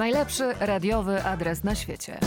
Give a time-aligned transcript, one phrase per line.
[0.00, 2.18] Najlepszy radiowy adres na świecie.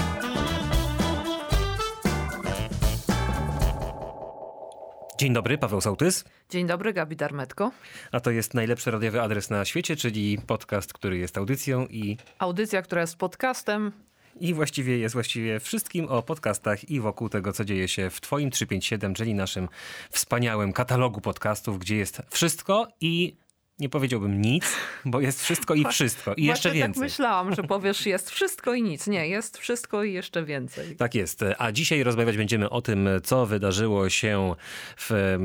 [5.19, 6.23] Dzień dobry, Paweł Sołtys.
[6.49, 7.71] Dzień dobry, Gabi Darmetko.
[8.11, 12.81] A to jest najlepszy radiowy adres na świecie, czyli podcast, który jest audycją i, Audycja,
[12.81, 13.91] która jest podcastem.
[14.39, 18.51] i właściwie jest właściwie wszystkim o podcastach i wokół tego, co dzieje się w Twoim
[18.51, 19.69] 357, czyli naszym
[20.11, 23.42] wspaniałym katalogu podcastów, gdzie jest wszystko i
[23.79, 24.65] nie powiedziałbym nic,
[25.05, 26.93] bo jest wszystko i wszystko i jeszcze Właśnie więcej.
[26.93, 29.07] tak myślałam, że powiesz jest wszystko i nic.
[29.07, 30.95] Nie, jest wszystko i jeszcze więcej.
[30.95, 31.45] Tak jest.
[31.57, 34.55] A dzisiaj rozmawiać będziemy o tym, co wydarzyło się
[34.97, 35.35] w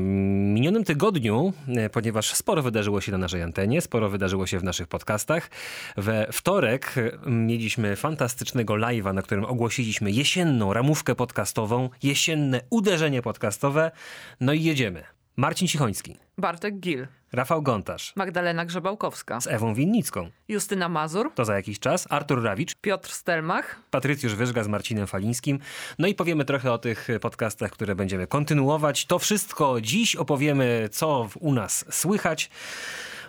[0.53, 1.53] minionym tygodniu,
[1.91, 5.49] ponieważ sporo wydarzyło się na naszej antenie, sporo wydarzyło się w naszych podcastach.
[5.97, 13.91] We wtorek mieliśmy fantastycznego live'a, na którym ogłosiliśmy jesienną ramówkę podcastową, jesienne uderzenie podcastowe.
[14.39, 15.03] No i jedziemy.
[15.35, 20.29] Marcin Cichoński, Bartek Gil, Rafał Gontarz Magdalena Grzebałkowska, z Ewą Winnicką.
[20.47, 22.07] Justyna Mazur, To za jakiś czas.
[22.09, 25.59] Artur Rawicz, Piotr Stelmach, Patrycjusz Wyżga z Marcinem Falińskim.
[25.99, 29.05] No i powiemy trochę o tych podcastach, które będziemy kontynuować.
[29.05, 32.49] To wszystko dziś opowiemy, co u nas słychać.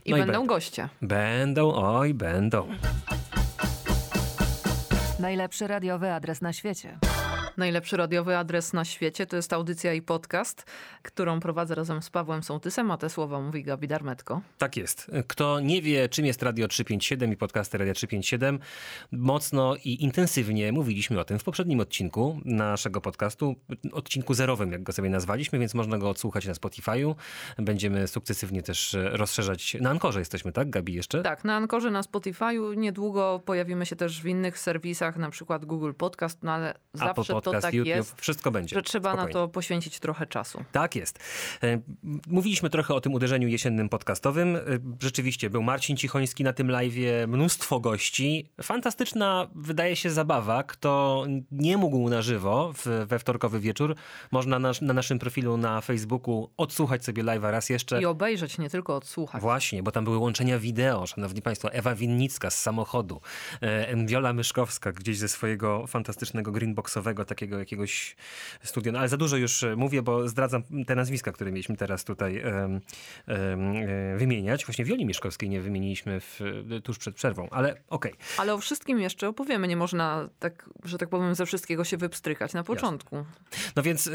[0.04, 0.46] i No będą będą.
[0.46, 0.88] goście.
[1.02, 2.68] Będą, oj, będą.
[5.18, 6.98] Najlepszy radiowy adres na świecie.
[7.56, 10.64] Najlepszy radiowy adres na świecie to jest audycja i podcast,
[11.02, 14.40] którą prowadzę razem z Pawłem Sołtysem, a te słowa mówi Gabi Darmetko.
[14.58, 15.10] Tak jest.
[15.28, 18.58] Kto nie wie, czym jest Radio 357 i podcasty Radio 357,
[19.12, 23.54] mocno i intensywnie mówiliśmy o tym w poprzednim odcinku naszego podcastu,
[23.92, 27.14] odcinku zerowym, jak go sobie nazwaliśmy, więc można go odsłuchać na Spotify'u.
[27.58, 29.76] Będziemy sukcesywnie też rozszerzać.
[29.80, 31.22] Na Ankorze jesteśmy, tak, Gabi, jeszcze?
[31.22, 32.76] Tak, na Ankorze, na Spotify'u.
[32.76, 37.62] Niedługo pojawimy się też w innych serwisach, na przykład Google Podcast, no ale zawsze Podcast,
[37.62, 38.74] tak YouTube, jest, wszystko będzie.
[38.74, 39.34] że trzeba Spokojnie.
[39.34, 40.64] na to poświęcić trochę czasu.
[40.72, 41.19] Tak jest.
[41.62, 41.80] E,
[42.28, 44.56] Mówiliśmy trochę o tym uderzeniu jesiennym podcastowym.
[44.56, 44.60] E,
[45.02, 48.50] Rzeczywiście był Marcin Cichoński na tym live'ie, mnóstwo gości.
[48.62, 50.62] Fantastyczna wydaje się zabawa.
[50.62, 53.94] Kto nie mógł na żywo w, we wtorkowy wieczór,
[54.31, 58.00] można na, na naszym profilu na Facebooku odsłuchać sobie live'a raz jeszcze.
[58.03, 59.43] I obejrzeć, nie tylko odsłuchać.
[59.43, 61.72] Właśnie, bo tam były łączenia wideo, szanowni państwo.
[61.72, 63.20] Ewa Winnicka z samochodu,
[63.60, 68.16] e, Wiola Myszkowska gdzieś ze swojego fantastycznego greenboxowego takiego jakiegoś
[68.62, 68.92] studia.
[68.92, 72.38] No, ale za dużo już e, mówię, bo zdradzam te nazwiska, które mieliśmy teraz tutaj
[72.38, 72.80] em,
[73.26, 74.66] e, wymieniać.
[74.66, 76.40] Właśnie Wioli Myszkowskiej nie wymieniliśmy w,
[76.84, 78.14] tuż przed przerwą, ale okej.
[78.38, 79.69] Ale o wszystkim jeszcze opowiemy.
[79.69, 83.24] Nie można, tak, że tak powiem, ze wszystkiego się wypstrykać na początku.
[83.76, 84.10] No więc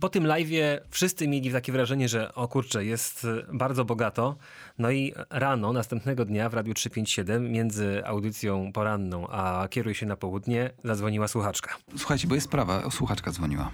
[0.00, 4.36] po tym live'ie wszyscy mieli takie wrażenie, że o kurczę, jest bardzo bogato.
[4.78, 10.16] No i rano, następnego dnia w Radiu 357 między audycją poranną a kieruj się na
[10.16, 11.76] południe zadzwoniła słuchaczka.
[11.96, 13.70] Słuchajcie, bo jest sprawa, słuchaczka dzwoniła.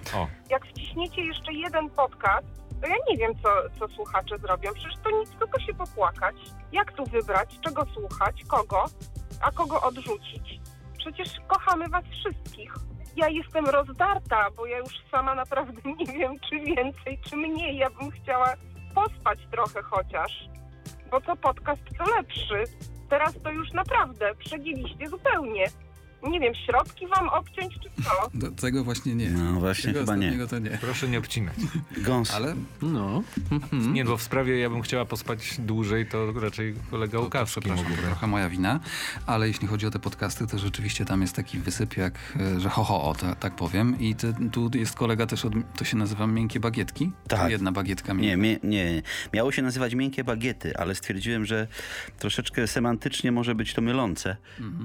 [0.49, 2.47] jak wciśniecie jeszcze jeden podcast,
[2.81, 3.49] to ja nie wiem, co,
[3.79, 4.71] co słuchacze zrobią.
[4.73, 6.35] Przecież to nic, tylko się popłakać.
[6.71, 8.85] Jak tu wybrać, czego słuchać, kogo,
[9.41, 10.59] a kogo odrzucić?
[10.97, 12.73] Przecież kochamy was wszystkich.
[13.15, 17.77] Ja jestem rozdarta, bo ja już sama naprawdę nie wiem, czy więcej, czy mniej.
[17.77, 18.53] Ja bym chciała
[18.95, 20.31] pospać trochę chociaż,
[21.11, 22.63] bo to podcast to lepszy.
[23.09, 25.65] Teraz to już naprawdę przegiliście zupełnie.
[26.29, 28.29] Nie wiem, środki wam obciąć, czy co?
[28.33, 29.29] Do tego właśnie nie.
[29.29, 30.47] No właśnie, tego chyba nie.
[30.47, 30.69] to nie.
[30.69, 31.55] Proszę nie obcinać.
[31.97, 32.31] Gąs.
[32.33, 33.23] Ale No.
[33.71, 37.71] Nie, bo w sprawie ja bym chciała pospać dłużej, to raczej kolega to, to Łukawski
[37.71, 37.95] mógłby.
[37.95, 38.79] to trochę moja wina,
[39.25, 42.13] ale jeśli chodzi o te podcasty, to rzeczywiście tam jest taki wysyp jak,
[42.55, 43.99] e, że ho, ho, o, ta, tak powiem.
[43.99, 47.11] I ty, tu jest kolega też od, to się nazywa miękkie bagietki?
[47.27, 47.51] Tak.
[47.51, 48.67] Jedna bagietka Nie, miękka.
[48.67, 49.01] mie, nie.
[49.33, 51.67] Miało się nazywać miękkie bagiety, ale stwierdziłem, że
[52.19, 54.37] troszeczkę semantycznie może być to mylące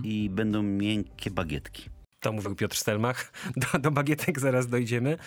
[0.03, 1.91] i będą miękkie bagietki.
[2.21, 3.33] To mówił Piotr Stelmach.
[3.73, 5.19] Do, do bagietek zaraz dojdziemy.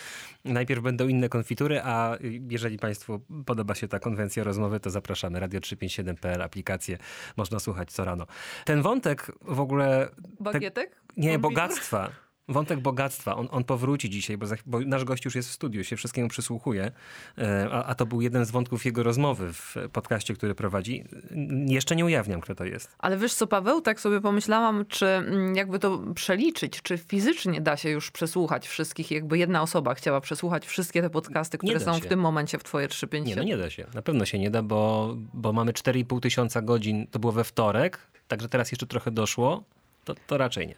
[0.46, 2.18] Najpierw będą inne konfitury, a
[2.50, 5.40] jeżeli Państwu podoba się ta konwencja rozmowy, to zapraszamy.
[5.40, 6.98] Radio 357.pl, aplikację.
[7.38, 8.26] Można słuchać co rano.
[8.66, 10.10] Ten wątek w ogóle...
[10.40, 10.90] Bagietek?
[10.90, 11.42] Tak, nie, Konfitur?
[11.42, 12.10] bogactwa.
[12.50, 15.84] Wątek bogactwa, on, on powróci dzisiaj, bo, za, bo nasz gość już jest w studiu,
[15.84, 16.92] się wszystkiemu przysłuchuje,
[17.38, 21.04] E, a, a to był jeden z wątków jego rozmowy w podcaście, który prowadzi.
[21.66, 22.96] Jeszcze nie ujawniam, kto to jest.
[23.00, 27.78] Ale wiesz co, Paweł, tak sobie pomyślałam, czy mm, jakby to przeliczyć, czy fizycznie da
[27.78, 32.06] się już przesłuchać wszystkich, jakby jedna osoba chciała przesłuchać wszystkie te podcasty, które są w
[32.06, 33.46] tym momencie w twoje 357.
[33.46, 33.86] Nie, no nie da się.
[33.94, 38.00] Na pewno się nie da, bo, bo mamy 4,5 tysiąca godzin, to było we wtorek,
[38.28, 39.64] także teraz jeszcze trochę doszło,
[40.06, 40.76] to, to raczej nie.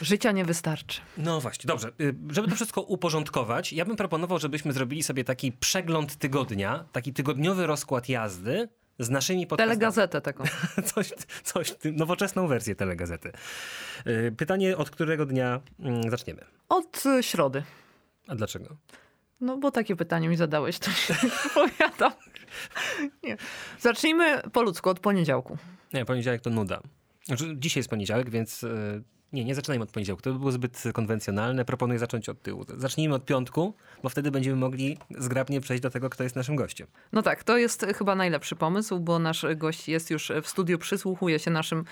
[0.00, 1.00] Życia nie wystarczy.
[1.16, 1.88] No właśnie, dobrze.
[2.00, 7.12] Y, Żeby to wszystko uporządkować, ja bym proponował, żebyśmy zrobili sobie taki przegląd tygodnia, taki
[7.12, 8.68] tygodniowy rozkład jazdy
[8.98, 9.78] z naszymi podcastami.
[9.78, 10.44] Telegazetę taką.
[10.94, 11.12] Coś,
[11.44, 13.32] coś, nowoczesną wersję telegazety.
[14.06, 16.44] Y, Pytanie, od którego dnia mm, zaczniemy?
[16.68, 17.62] Od y, środy.
[18.28, 18.76] A dlaczego?
[19.40, 21.14] No bo takie pytanie mi zadałeś, to się
[21.46, 22.12] odpowiadam.
[23.22, 23.36] Nie.
[23.80, 25.58] Zacznijmy po ludzku od poniedziałku.
[25.92, 26.80] Nie, poniedziałek to nuda.
[27.24, 28.64] Znaczy, dzisiaj jest poniedziałek, więc
[29.34, 30.22] nie, nie zaczynajmy od poniedziałku.
[30.22, 31.64] To by było zbyt konwencjonalne.
[31.64, 32.64] Proponuję zacząć od tyłu.
[32.76, 36.86] Zacznijmy od piątku, bo wtedy będziemy mogli zgrabnie przejść do tego, kto jest naszym gościem.
[37.12, 41.38] No tak, to jest chyba najlepszy pomysł, bo nasz gość jest już w studiu, przysłuchuje
[41.38, 41.84] się naszym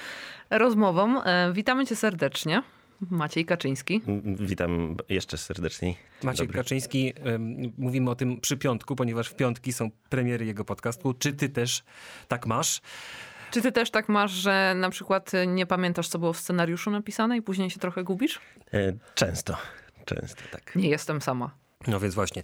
[0.50, 1.20] rozmowom.
[1.24, 2.62] E, Witamy cię serdecznie.
[3.10, 4.00] Maciej Kaczyński.
[4.24, 5.96] Witam jeszcze serdeczniej.
[6.22, 6.62] Maciek Dobry.
[6.62, 7.12] Kaczyński,
[7.78, 11.14] mówimy o tym przy piątku, ponieważ w piątki są premiery jego podcastu.
[11.14, 11.82] Czy ty też
[12.28, 12.80] tak masz?
[13.52, 17.36] Czy ty też tak masz, że na przykład nie pamiętasz, co było w scenariuszu napisane
[17.36, 18.40] i później się trochę gubisz?
[18.74, 19.56] E, Często,
[20.04, 20.76] często tak.
[20.76, 21.50] Nie jestem sama.
[21.86, 22.42] No więc właśnie.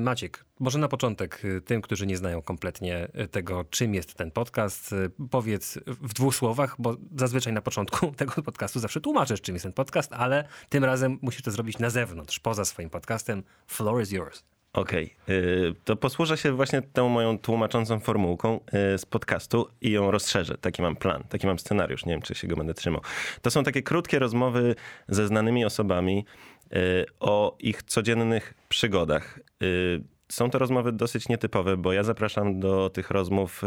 [0.00, 4.30] Maciek, może na początek y, tym, którzy nie znają kompletnie y, tego, czym jest ten
[4.30, 9.54] podcast, y, powiedz w dwóch słowach, bo zazwyczaj na początku tego podcastu zawsze tłumaczysz, czym
[9.54, 13.42] jest ten podcast, ale tym razem musisz to zrobić na zewnątrz, poza swoim podcastem.
[13.66, 14.44] Floor is yours.
[14.74, 18.60] Okej, y, to posłużę się właśnie tą moją tłumaczącą formułką
[18.94, 20.58] y, z podcastu i ją rozszerzę.
[20.58, 23.00] Taki mam plan, taki mam scenariusz, nie wiem czy się go będę trzymał.
[23.42, 24.74] To są takie krótkie rozmowy
[25.08, 26.24] ze znanymi osobami
[26.72, 29.40] y, o ich codziennych przygodach.
[29.62, 33.62] Y, Są to rozmowy dosyć nietypowe, bo ja zapraszam do tych rozmów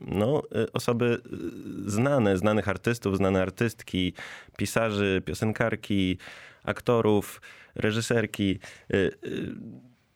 [0.00, 0.42] no,
[0.72, 1.20] osoby
[1.86, 4.14] znane, znanych artystów, znane artystki,
[4.56, 6.18] pisarzy, piosenkarki,
[6.64, 7.40] aktorów,
[7.74, 8.58] reżyserki.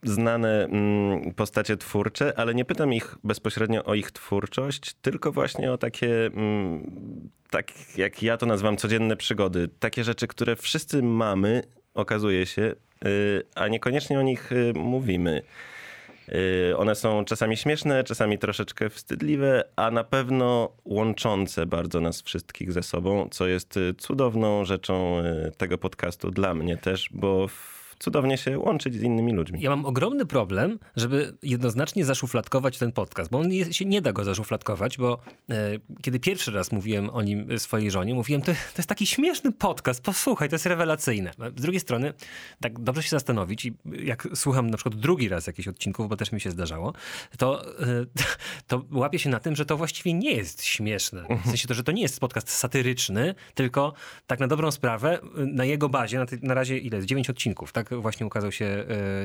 [0.08, 5.78] Znane mm, postacie twórcze, ale nie pytam ich bezpośrednio o ich twórczość, tylko właśnie o
[5.78, 6.90] takie, mm,
[7.50, 9.68] tak jak ja to nazywam, codzienne przygody.
[9.78, 11.62] Takie rzeczy, które wszyscy mamy,
[11.94, 12.74] okazuje się,
[13.06, 15.42] y, a niekoniecznie o nich y, mówimy.
[16.70, 22.72] Y, One są czasami śmieszne, czasami troszeczkę wstydliwe, a na pewno łączące bardzo nas wszystkich
[22.72, 25.22] ze sobą, co jest cudowną rzeczą
[25.56, 29.60] tego podcastu dla mnie też, bo w- cudownie się łączyć z innymi ludźmi.
[29.60, 34.12] Ja mam ogromny problem, żeby jednoznacznie zaszufladkować ten podcast, bo on nie, się nie da
[34.12, 35.18] go zaszufladkować, bo
[35.50, 35.54] e,
[36.02, 40.02] kiedy pierwszy raz mówiłem o nim swojej żonie, mówiłem, to, to jest taki śmieszny podcast,
[40.02, 41.30] posłuchaj, to jest rewelacyjne.
[41.56, 42.12] Z drugiej strony,
[42.60, 46.32] tak dobrze się zastanowić i jak słucham na przykład drugi raz jakichś odcinków, bo też
[46.32, 46.92] mi się zdarzało,
[47.38, 48.06] to, e,
[48.68, 51.26] to łapię się na tym, że to właściwie nie jest śmieszne.
[51.44, 53.92] W sensie to, że to nie jest podcast satyryczny, tylko
[54.26, 56.96] tak na dobrą sprawę, na jego bazie, na, na razie ile?
[56.96, 57.08] jest?
[57.08, 58.84] Dziewięć odcinków, tak właśnie ukazał się e,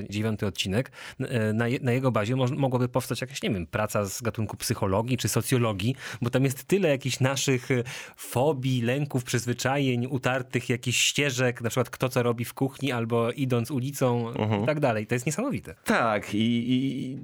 [0.09, 0.91] dziewiąty odcinek.
[1.19, 5.17] E, na, na jego bazie moż, mogłaby powstać jakaś, nie wiem, praca z gatunku psychologii
[5.17, 7.83] czy socjologii, bo tam jest tyle jakichś naszych e,
[8.15, 13.71] fobii, lęków, przyzwyczajeń, utartych jakichś ścieżek, na przykład kto co robi w kuchni albo idąc
[13.71, 15.07] ulicą i tak dalej.
[15.07, 15.75] To jest niesamowite.
[15.85, 17.17] Tak, i, i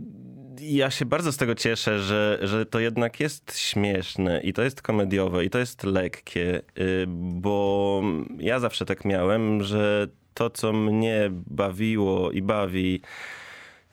[0.62, 4.63] i ja się bardzo z tego cieszę, że, że to jednak jest śmieszne i to
[4.63, 8.04] jest komediowe i to jest lekkie, y, bo
[8.39, 10.07] ja zawsze tak miałem, że
[10.38, 13.01] to, co mnie bawiło i bawi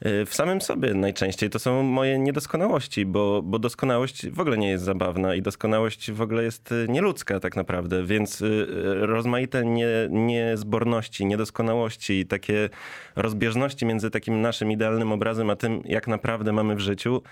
[0.06, 4.70] y, w samym sobie najczęściej, to są moje niedoskonałości, bo, bo doskonałość w ogóle nie
[4.70, 8.66] jest zabawna i doskonałość w ogóle jest y, nieludzka tak naprawdę, więc y,
[9.00, 12.68] rozmaite nie, niezborności, niedoskonałości, takie
[13.16, 17.22] rozbieżności między takim naszym idealnym obrazem, a tym, jak naprawdę mamy w życiu,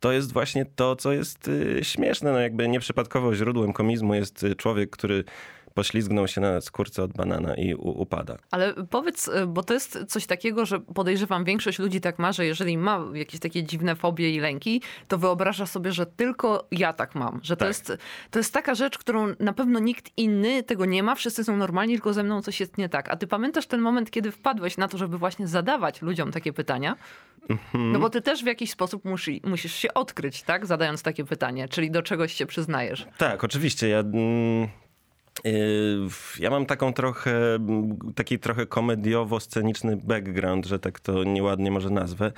[0.00, 1.50] to jest właśnie to, co jest
[1.82, 2.32] śmieszne.
[2.32, 5.24] No jakby nieprzypadkowo źródłem komizmu jest człowiek, który
[5.76, 8.36] poślizgnął się na skórce od banana i u, upada.
[8.50, 12.46] Ale powiedz, y, bo to jest coś takiego, że podejrzewam, większość ludzi tak ma, że
[12.46, 17.14] jeżeli ma jakieś takie dziwne fobie i lęki, to wyobraża sobie, że tylko ja tak
[17.14, 17.40] mam.
[17.42, 17.68] Że to, Tak.
[17.68, 17.92] jest,
[18.30, 21.94] to jest taka rzecz, którą na pewno nikt inny tego nie ma, wszyscy są normalni,
[21.94, 23.08] tylko ze mną coś jest nie tak.
[23.08, 26.96] A ty pamiętasz ten moment, kiedy wpadłeś na to, żeby właśnie zadawać ludziom takie pytania?
[27.74, 30.66] No bo ty też w jakiś sposób musi, musisz się odkryć, tak?
[30.66, 33.06] Zadając takie pytanie, czyli do czegoś się przyznajesz.
[33.18, 33.88] Tak, oczywiście.
[33.88, 34.68] Ja, mm,
[36.38, 37.58] ja mam taką trochę,
[38.14, 42.32] taki trochę komediowo-sceniczny background, że tak to nieładnie może nazwę.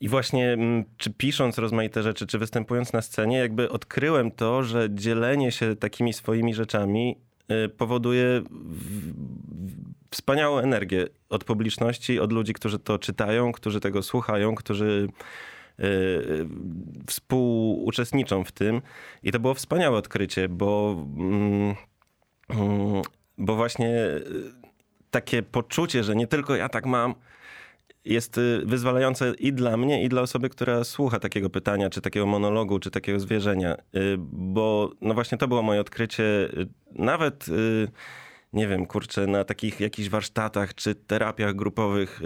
[0.00, 4.88] I właśnie, mm, czy pisząc rozmaite rzeczy, czy występując na scenie, jakby odkryłem to, że
[4.90, 7.16] dzielenie się takimi swoimi rzeczami
[7.50, 8.42] y, powoduje
[10.10, 15.08] wspaniałą energię od publiczności, od ludzi, którzy to czytają, którzy tego słuchają, którzy
[15.80, 16.46] y, y,
[17.06, 18.82] współuczestniczą w tym.
[19.22, 21.74] I to było wspaniałe odkrycie, bo, mm,
[23.38, 24.22] bo właśnie y,
[25.10, 27.14] takie poczucie, że nie tylko ja tak mam,
[28.04, 32.26] jest y, wyzwalające i dla mnie, i dla osoby, która słucha takiego pytania, czy takiego
[32.26, 33.74] monologu, czy takiego zwierzenia.
[33.74, 36.48] Y, Bo no właśnie to było moje odkrycie,
[36.92, 37.46] nawet
[38.52, 42.20] nie wiem, kurczę, na takich jakichś warsztatach, czy terapiach grupowych,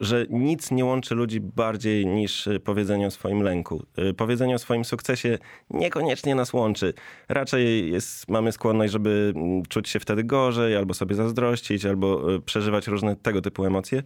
[0.00, 3.82] że nic nie łączy ludzi bardziej niż y, powiedzenie o swoim lęku.
[3.98, 5.38] Y, Powiedzenie o swoim sukcesie
[5.70, 6.94] niekoniecznie nas łączy.
[7.28, 12.40] Raczej jest, mamy skłonność, żeby mm, czuć się wtedy gorzej, albo sobie zazdrościć, albo y,
[12.40, 14.02] przeżywać różne tego typu emocje.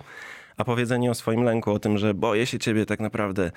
[0.58, 3.50] A powiedzenie o swoim lęku, o tym, że boję się ciebie tak naprawdę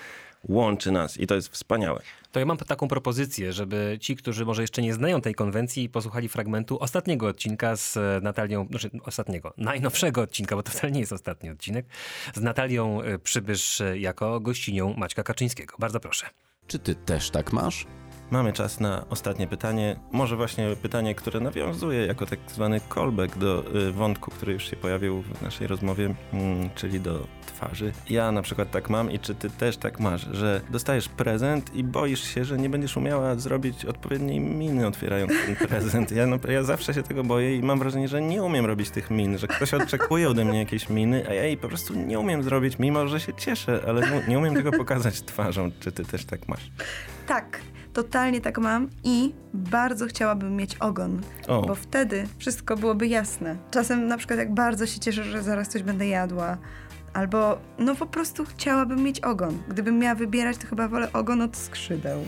[0.49, 2.01] łączy nas i to jest wspaniałe.
[2.31, 6.29] To ja mam taką propozycję, żeby ci, którzy może jeszcze nie znają tej konwencji, posłuchali
[6.29, 11.49] fragmentu ostatniego odcinka z Natalią, znaczy ostatniego, najnowszego odcinka, bo to wcale nie jest ostatni
[11.49, 11.85] odcinek,
[12.33, 15.75] z Natalią y, Przybysz y, jako gościnią Maćka Kaczyńskiego.
[15.79, 16.25] Bardzo proszę.
[16.67, 17.85] Czy ty też tak masz?
[18.31, 19.95] Mamy czas na ostatnie pytanie.
[20.11, 24.75] Może właśnie pytanie, które nawiązuje jako tak zwany callback do y, wątku, który już się
[24.75, 27.91] pojawił w naszej rozmowie, mm, czyli do twarzy.
[28.09, 31.83] Ja na przykład tak mam i czy ty też tak masz, że dostajesz prezent i
[31.83, 36.11] boisz się, że nie będziesz umiała zrobić odpowiedniej miny otwierając ten prezent.
[36.11, 39.11] Ja, no, ja zawsze się tego boję i mam wrażenie, że nie umiem robić tych
[39.11, 42.43] min, że ktoś oczekuje ode mnie jakieś miny, a ja jej po prostu nie umiem
[42.43, 45.71] zrobić, mimo że się cieszę, ale nie, umiem tego pokazać twarzą.
[45.79, 46.71] Czy ty też tak masz?
[47.27, 47.61] Tak,
[47.93, 51.21] totalnie tak mam i bardzo chciałabym mieć ogon,
[51.67, 53.55] bo wtedy wszystko byłoby jasne.
[53.71, 56.57] Czasem na przykład jak bardzo się cieszę, że zaraz coś będę jadła,
[57.13, 59.57] albo no po prostu chciałabym mieć ogon.
[59.67, 62.25] Gdybym miała wybierać, to chyba wolę ogon od skrzydeł.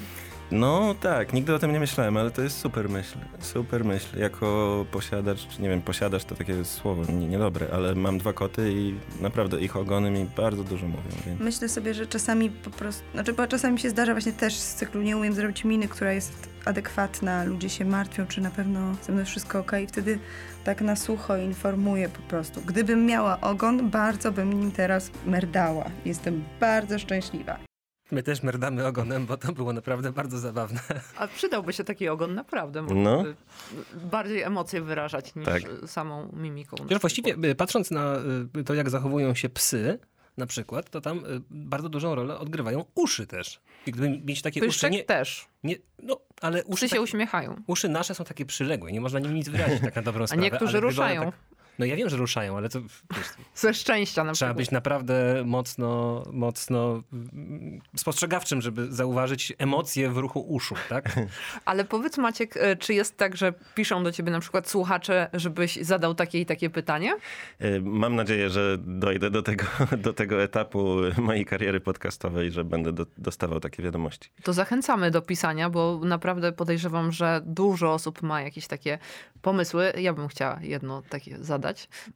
[0.53, 3.17] No tak, nigdy o tym nie myślałem, ale to jest super myśl.
[3.39, 4.19] Super myśl.
[4.19, 8.95] Jako posiadacz, nie wiem, posiadacz to takie słowo nie, niedobre, ale mam dwa koty i
[9.21, 11.09] naprawdę ich ogony mi bardzo dużo mówią.
[11.25, 11.39] Więc...
[11.39, 15.01] Myślę sobie, że czasami po prostu, znaczy bo czasami się zdarza właśnie też z cyklu
[15.01, 19.25] nie umiem zrobić miny, która jest adekwatna, ludzie się martwią, czy na pewno ze mną
[19.25, 20.19] wszystko ok i wtedy
[20.63, 22.61] tak na sucho informuję po prostu.
[22.61, 25.85] Gdybym miała ogon, bardzo bym nim teraz merdała.
[26.05, 27.72] Jestem bardzo szczęśliwa.
[28.13, 30.79] My też merdamy ogonem, bo to było naprawdę bardzo zabawne.
[31.17, 32.81] A przydałby się taki ogon, naprawdę.
[32.81, 32.93] No.
[33.17, 33.35] Mógłby
[33.93, 35.61] bardziej emocje wyrażać niż Tak.
[35.87, 36.77] samą mimiką.
[36.77, 38.15] Chociaż właściwie y, patrząc na
[38.59, 39.99] y, to, jak zachowują się psy,
[40.37, 43.59] na przykład, to tam y, bardzo dużą rolę odgrywają uszy też.
[43.85, 45.47] I gdyby mieć takie uszy Pyszczek nie, też.
[45.63, 45.75] nie...
[46.03, 47.61] No, ale uszy, Uszy się tak, uśmiechają.
[47.67, 50.43] uszy nasze są takie przyległe, nie można nimi nic wyrazić tak na dobrą A sprawę.
[50.43, 51.21] niektórzy gdyby one ruszają.
[51.23, 51.33] Tak,
[51.79, 54.57] no ja wiem, że ruszają, ale to wiesz, Ze szczęścia na trzeba przykład.
[54.57, 61.15] być naprawdę mocno, mocno mm, spostrzegawczym, żeby zauważyć emocje w ruchu uszu, tak?
[61.65, 65.75] Ale powiedz Maciek, e, czy jest tak, że piszą do ciebie na przykład słuchacze, żebyś
[65.75, 67.15] zadał takie i takie pytanie?
[67.61, 69.65] Y, Mam nadzieję, że dojdę do tego,
[69.97, 74.29] do tego etapu mojej kariery podcastowej, że będę do, dostawał takie wiadomości.
[74.43, 78.97] To zachęcamy do pisania, bo naprawdę podejrzewam, że dużo osób ma jakieś takie
[79.41, 79.93] pomysły.
[79.97, 81.62] Ja bym chciała jedno takie zadać.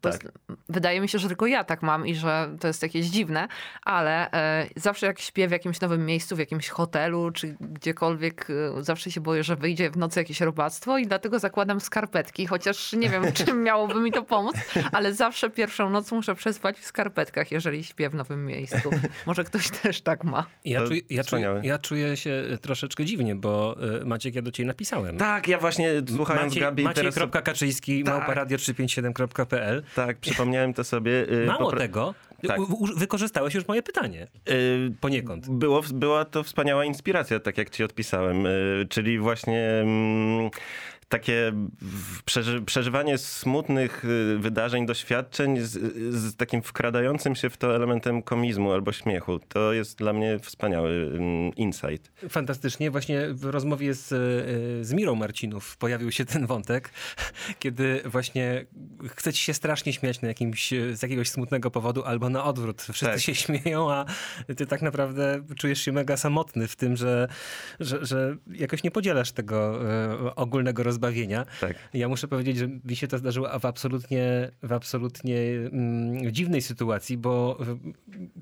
[0.02, 0.22] Tak.
[0.70, 3.48] Wydaje mi się, że tylko ja tak mam i że to jest jakieś dziwne,
[3.84, 8.84] ale e, zawsze jak śpię w jakimś nowym miejscu, w jakimś hotelu czy gdziekolwiek, e,
[8.84, 13.10] zawsze się boję, że wyjdzie w nocy jakieś robactwo i dlatego zakładam skarpetki, chociaż nie
[13.10, 14.56] wiem, czym miałoby mi to pomóc,
[14.92, 18.90] ale zawsze pierwszą noc muszę przespać w skarpetkach, jeżeli śpię w nowym miejscu.
[19.26, 20.46] Może ktoś też tak ma.
[20.66, 24.52] Ja, czuję, ja, czuję, ja czuję się e, troszeczkę dziwnie, bo e, Maciek, ja do
[24.52, 25.18] ciebie napisałem.
[25.18, 26.84] Tak, ja właśnie słuchając Maciej, Gabi...
[26.84, 28.28] Maciej.Kaczyński, teraz...
[28.28, 29.37] małparadio357.pl
[29.96, 31.12] tak, przypomniałem to sobie.
[31.32, 32.14] Y, Mało popra- tego,
[32.48, 32.60] tak.
[32.98, 34.28] Wykorzystałeś już moje pytanie.
[34.50, 35.50] Y, Poniekąd.
[35.50, 38.46] Było, była to wspaniała inspiracja, tak jak ci odpisałem.
[38.46, 40.50] Y, czyli właśnie mm,
[41.10, 41.54] takie
[42.26, 45.72] przeży, przeżywanie smutnych y, wydarzeń, doświadczeń z,
[46.14, 49.40] z takim wkradającym się w to elementem komizmu albo śmiechu.
[49.40, 52.12] To jest dla mnie wspaniały mm, insight.
[52.30, 52.92] Fantastycznie.
[52.92, 56.90] Właśnie w rozmowie z, y, z Mirą Marcinów pojawił się ten wątek,
[57.60, 58.66] kiedy właśnie
[59.16, 62.82] chce ci się strasznie śmiać na jakimś, z jakiegoś smutnego powodu albo na odwrót.
[62.82, 63.20] Wszyscy Tak.
[63.20, 64.06] się śmieją, a
[64.58, 67.28] ty tak naprawdę czujesz się mega samotny w tym, że,
[67.80, 69.82] że, że jakoś nie podzielasz tego
[70.28, 71.46] y, ogólnego rozbawienia.
[71.62, 71.76] Tak.
[71.94, 77.18] Ja muszę powiedzieć, że mi się to zdarzyło w absolutnie, w absolutnie mm, dziwnej sytuacji,
[77.18, 77.58] bo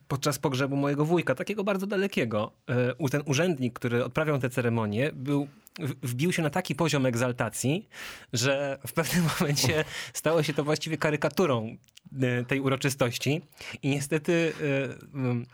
[0.08, 5.48] podczas pogrzebu mojego wujka, takiego bardzo dalekiego, e, ten urzędnik, który odprawiał tę ceremonię, był,
[5.80, 7.90] wbił się na taki poziom egzaltacji,
[8.34, 11.78] że w pewnym momencie stało się to właściwie karykaturą
[12.22, 13.42] e, tej uroczystości.
[13.84, 14.54] I niestety
[15.14, 15.46] e,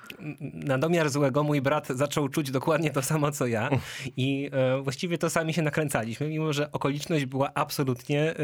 [0.54, 3.70] na domiar złego mój brat zaczął czuć dokładnie to samo, co ja.
[4.18, 8.36] I e, właściwie to sami się nakręcaliśmy, mimo że okoliczność była absolutnie,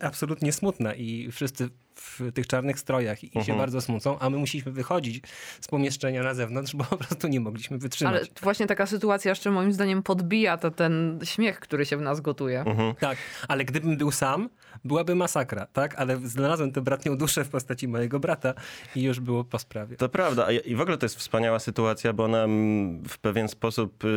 [0.00, 1.68] absolutnie smutna i wszyscy
[2.00, 5.24] w tych czarnych strojach i się bardzo smucą, a my musieliśmy wychodzić
[5.60, 8.14] z pomieszczenia na zewnątrz, bo po prostu nie mogliśmy wytrzymać.
[8.14, 12.20] Ale właśnie taka sytuacja jeszcze moim zdaniem podbija to ten śmiech, który się w nas
[12.20, 12.64] gotuje.
[13.00, 14.48] Tak, ale gdybym był sam,
[14.84, 15.94] byłaby masakra, tak?
[15.94, 18.54] Ale znalazłem tę bratnią duszę w postaci mojego brata
[18.96, 19.96] i już było po sprawie.
[19.96, 20.46] To prawda.
[20.46, 24.08] A I w ogóle to jest wspaniała sytuacja, bo ona mm, w pewien sposób y,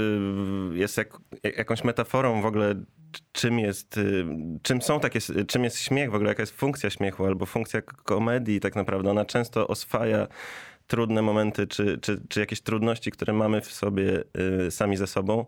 [0.74, 1.20] jest jak-
[1.58, 2.76] jakąś metaforą w ogóle
[3.32, 4.25] czym jest, y,
[4.63, 8.60] czym są takie, czym jest śmiech w ogóle, jaka jest funkcja śmiechu albo funkcja komedii
[8.60, 9.12] tak naprawdę.
[9.12, 10.27] Ona często oswaja
[10.88, 14.24] trudne momenty czy, czy, czy jakieś trudności, które mamy w sobie
[14.68, 15.46] y, sami ze sobą.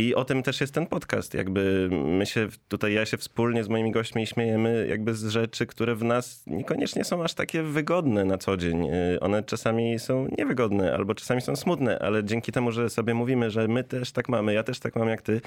[0.00, 1.34] I o tym też jest ten podcast.
[1.34, 5.94] Jakby my się tutaj, ja się wspólnie z moimi gośćmi śmiejemy jakby z rzeczy, które
[5.94, 8.88] w nas niekoniecznie są aż takie wygodne na co dzień.
[8.88, 13.50] Y, One czasami są niewygodne albo czasami są smutne, ale dzięki temu, że sobie mówimy,
[13.50, 15.40] że my też tak mamy, ja też tak mam jak ty,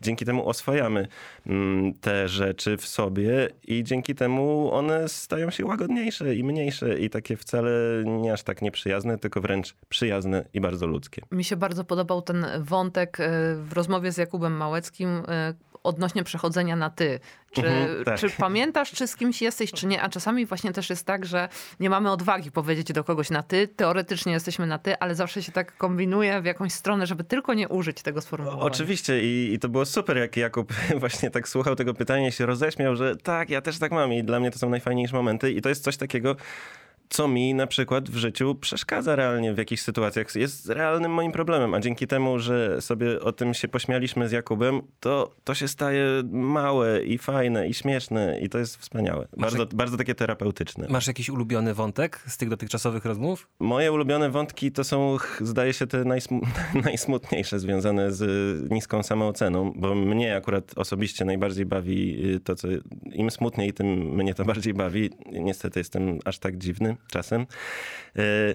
[0.00, 1.08] dzięki temu oswajamy
[1.46, 7.10] mm, te rzeczy w sobie i dzięki temu one stają się łagodniejsze i mniejsze i
[7.10, 7.70] takie wcale
[8.06, 11.22] nie aż tak nieprzyjazne, tylko wręcz przyjazne i bardzo ludzkie.
[11.32, 16.76] Mi się bardzo podobał ten wątek e, w rozmowie z Jakubem Małeckim e, odnośnie przechodzenia
[16.76, 17.20] na ty.
[17.52, 18.18] Czy, Mhm, tak.
[18.18, 20.02] czy pamiętasz, czy z kimś jesteś, czy nie?
[20.02, 21.48] A czasami właśnie też jest tak, że
[21.80, 23.68] nie mamy odwagi powiedzieć do kogoś na ty.
[23.68, 27.68] Teoretycznie jesteśmy na ty, ale zawsze się tak kombinuje w jakąś stronę, żeby tylko nie
[27.68, 28.62] użyć tego sformułowania.
[28.62, 32.46] Oczywiście i, i to było super, jak Jakub właśnie tak słuchał tego pytania i się
[32.46, 35.62] roześmiał, że tak, ja też tak mam i dla mnie to są najfajniejsze momenty i
[35.62, 36.36] to jest coś takiego,
[37.08, 41.74] co mi na przykład w życiu przeszkadza realnie w jakichś sytuacjach, jest realnym moim problemem,
[41.74, 46.22] a dzięki temu, że sobie o tym się pośmialiśmy z Jakubem, to to się staje
[46.32, 49.28] małe i fajne i śmieszne i to jest wspaniałe.
[49.36, 50.86] Bardzo, bardzo takie terapeutyczne.
[50.90, 53.48] Masz jakiś ulubiony wątek z tych dotychczasowych rozmów?
[53.58, 56.40] Moje ulubione wątki to są, zdaje się, te najsm
[56.84, 62.68] najsmutniejsze związane z y, niską samooceną, bo mnie akurat osobiście najbardziej bawi y, to, co
[63.12, 65.10] im smutniej, tym mnie to bardziej bawi.
[65.32, 67.46] Niestety jestem aż tak dziwny czasem.
[68.18, 68.54] Y,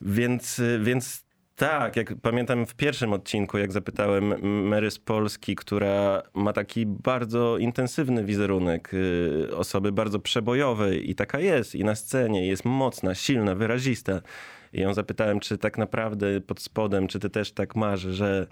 [0.00, 1.24] Więc, więc
[1.56, 4.34] tak, jak pamiętam w pierwszym odcinku, jak zapytałem
[4.68, 11.40] Mary z Polski, która ma taki bardzo intensywny wizerunek y, osoby bardzo przebojowej i taka
[11.40, 14.20] jest i na scenie jest mocna, silna, wyrazista.
[14.72, 18.46] I ją zapytałem, czy tak naprawdę pod spodem, czy ty też tak masz, że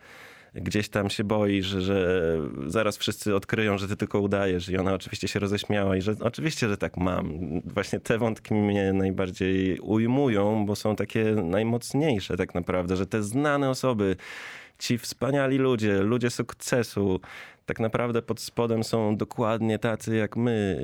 [0.54, 4.68] gdzieś tam się boisz, że, że zaraz wszyscy odkryją, że ty tylko udajesz.
[4.68, 7.60] I ona oczywiście się roześmiała i że oczywiście, że tak mam.
[7.64, 13.70] Właśnie te wątki mnie najbardziej ujmują, bo są takie najmocniejsze tak naprawdę, że te znane
[13.70, 14.16] osoby,
[14.78, 17.20] ci wspaniali ludzie, ludzie sukcesu,
[17.66, 20.82] tak naprawdę pod spodem są dokładnie tacy jak my,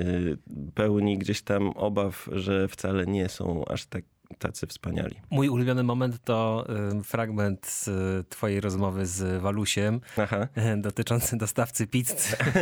[0.49, 4.03] y, pełni gdzieś tam obaw, że wcale nie są aż tak
[4.37, 5.15] tacy wspaniali.
[5.29, 6.65] Mój ulubiony moment to
[6.99, 10.47] y, fragment z y, twojej rozmowy z Walusiem Aha.
[10.57, 12.15] y, dotyczący dostawcy pizzy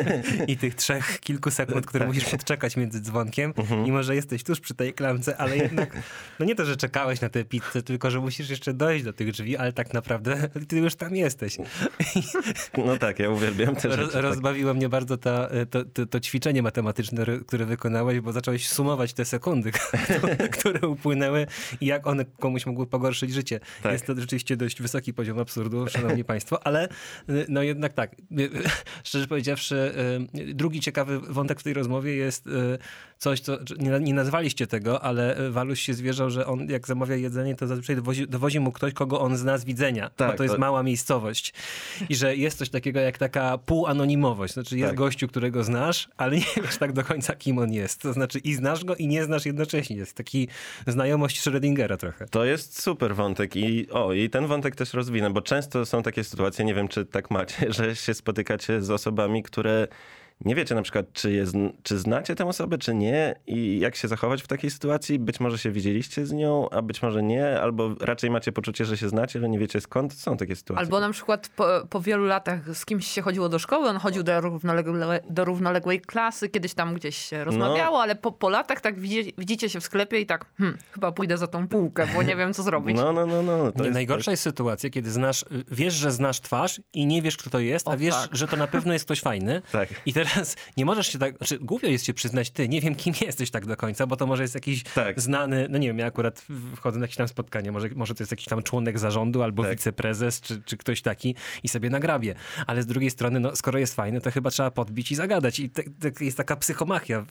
[0.47, 2.07] i tych trzech kilku sekund, które Tak.
[2.15, 3.83] musisz podczekać między dzwonkiem, Mhm.
[3.83, 5.97] mimo że jesteś tuż przy tej klamce, ale jednak,
[6.39, 9.31] no nie to, że czekałeś na tę pizzę, tylko że musisz jeszcze dojść do tych
[9.31, 11.57] drzwi, ale tak naprawdę ty już tam jesteś.
[12.77, 14.11] No tak, ja uwielbiam te Roz, rzeczy.
[14.13, 14.21] tak.
[14.23, 19.25] rozbawiło mnie bardzo ta, to, to, to ćwiczenie matematyczne, które wykonałeś, bo zacząłeś sumować te
[19.25, 19.71] sekundy,
[20.51, 21.47] które upłynęły
[21.81, 23.59] i jak one komuś mogły pogorszyć życie.
[23.83, 23.91] Tak.
[23.91, 26.89] Jest to rzeczywiście dość wysoki poziom absurdu, szanowni państwo, ale
[27.29, 28.49] y, no jednak tak, y,
[29.03, 29.93] szczerze powiedziawszy,
[30.35, 32.51] y, drugi ciekawy wątek w tej rozmowie jest y,
[33.17, 37.15] coś, co nie, nie nazwaliście tego, ale y, Waluś się zwierzał, że on jak zamawia
[37.15, 40.43] jedzenie, to zazwyczaj dowozi, dowozi mu ktoś, kogo on zna z widzenia, Tak, bo to
[40.43, 41.53] jest to- mała miejscowość.
[42.09, 44.53] I że jest coś takiego jak taka półanonimowość.
[44.53, 44.97] Znaczy jest Tak.
[44.97, 48.01] gościu, którego znasz, ale nie wiesz tak do końca, kim on jest.
[48.01, 49.95] To znaczy i znasz go, i nie znasz jednocześnie.
[49.95, 50.47] Jest taki
[50.87, 52.25] znajomość Schrödingera trochę.
[52.25, 56.23] To jest super wątek i o, i ten wątek też rozwinę, bo często są takie
[56.23, 59.87] sytuacje, nie wiem czy tak macie, że się spotykacie z osobami, które
[60.45, 63.95] nie wiecie na przykład, czy, je, zn- czy znacie tę osobę, czy nie i jak
[63.95, 65.19] się zachować w takiej sytuacji.
[65.19, 68.97] Być może się widzieliście z nią, a być może nie, albo raczej macie poczucie, że
[68.97, 70.13] się znacie, ale nie wiecie skąd.
[70.13, 70.79] Są takie sytuacje.
[70.85, 74.23] Albo na przykład po, po wielu latach z kimś się chodziło do szkoły, on chodził
[74.23, 78.99] do, równolegle, do równoległej klasy, kiedyś tam gdzieś się rozmawiało, ale po, po latach tak
[78.99, 82.35] widzicie, widzicie się w sklepie i tak, hmm, chyba pójdę za tą półkę, bo nie
[82.35, 82.97] wiem co zrobić.
[82.97, 83.71] No, no, no, no.
[83.71, 87.37] To Nie, jest, najgorsza jest sytuacja, kiedy znasz, wiesz, że znasz twarz i nie wiesz,
[87.37, 88.35] kto to jest, a O, wiesz, tak.
[88.35, 89.61] że to na pewno jest ktoś fajny.
[89.71, 89.89] Tak.
[90.05, 93.13] I teraz nie możesz się tak, znaczy głupio jest się przyznać, ty, nie wiem, kim
[93.21, 95.21] jesteś tak do końca, bo to może jest jakiś Tak.
[95.21, 98.31] znany, no nie wiem, ja akurat wchodzę na jakieś tam spotkanie, może, może to jest
[98.31, 99.71] jakiś tam członek zarządu albo Tak.
[99.71, 102.35] wiceprezes, czy, czy ktoś taki i sobie nagrabie.
[102.67, 105.59] Ale z drugiej strony, no skoro jest fajny, to chyba trzeba podbić i zagadać.
[105.59, 107.25] I te, te, jest taka psychomachia,